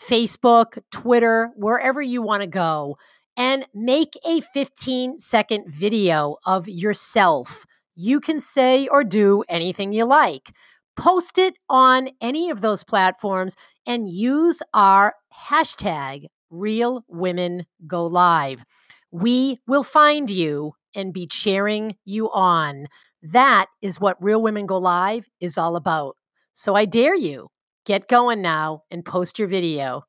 Facebook, 0.00 0.78
Twitter, 0.90 1.50
wherever 1.56 2.00
you 2.00 2.22
want 2.22 2.42
to 2.42 2.46
go 2.48 2.96
and 3.36 3.66
make 3.74 4.14
a 4.26 4.40
15 4.40 5.18
second 5.18 5.72
video 5.72 6.36
of 6.46 6.68
yourself. 6.68 7.64
You 7.94 8.20
can 8.20 8.38
say 8.38 8.86
or 8.88 9.04
do 9.04 9.44
anything 9.48 9.92
you 9.92 10.04
like. 10.04 10.52
Post 10.96 11.38
it 11.38 11.54
on 11.68 12.10
any 12.20 12.50
of 12.50 12.60
those 12.60 12.84
platforms 12.84 13.56
and 13.86 14.08
use 14.08 14.62
our 14.74 15.14
hashtag 15.48 16.26
Real 16.50 17.04
Women 17.08 17.64
Go 17.86 18.06
Live. 18.06 18.64
We 19.10 19.58
will 19.66 19.84
find 19.84 20.30
you 20.30 20.74
and 20.94 21.12
be 21.12 21.26
cheering 21.26 21.96
you 22.04 22.30
on. 22.30 22.86
That 23.22 23.66
is 23.80 24.00
what 24.00 24.22
Real 24.22 24.42
Women 24.42 24.66
Go 24.66 24.78
Live 24.78 25.26
is 25.40 25.56
all 25.56 25.76
about. 25.76 26.16
So 26.52 26.74
I 26.74 26.84
dare 26.84 27.16
you, 27.16 27.48
get 27.86 28.08
going 28.08 28.42
now 28.42 28.82
and 28.90 29.04
post 29.04 29.38
your 29.38 29.48
video. 29.48 30.04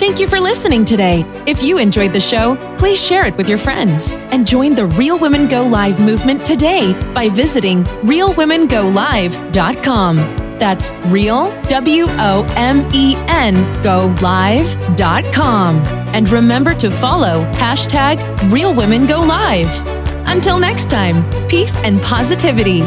Thank 0.00 0.18
you 0.18 0.26
for 0.26 0.40
listening 0.40 0.84
today. 0.86 1.26
If 1.46 1.62
you 1.62 1.76
enjoyed 1.76 2.14
the 2.14 2.20
show, 2.20 2.56
please 2.78 2.98
share 2.98 3.26
it 3.26 3.36
with 3.36 3.50
your 3.50 3.58
friends 3.58 4.12
and 4.12 4.46
join 4.46 4.74
the 4.74 4.86
Real 4.86 5.18
Women 5.18 5.46
Go 5.46 5.62
Live 5.62 6.00
movement 6.00 6.42
today 6.42 6.94
by 7.12 7.28
visiting 7.28 7.84
realwomengolive.com. 7.84 10.16
That's 10.58 10.90
real, 11.08 11.50
W 11.66 12.06
O 12.08 12.50
M 12.56 12.90
E 12.94 13.14
N, 13.28 13.82
go 13.82 14.16
live.com. 14.22 15.76
And 16.14 16.30
remember 16.30 16.72
to 16.76 16.90
follow 16.90 17.42
hashtag 17.52 18.50
Real 18.50 18.72
Women 18.74 19.06
Go 19.06 19.20
Live. 19.20 19.86
Until 20.26 20.58
next 20.58 20.88
time, 20.88 21.22
peace 21.46 21.76
and 21.76 22.00
positivity. 22.00 22.80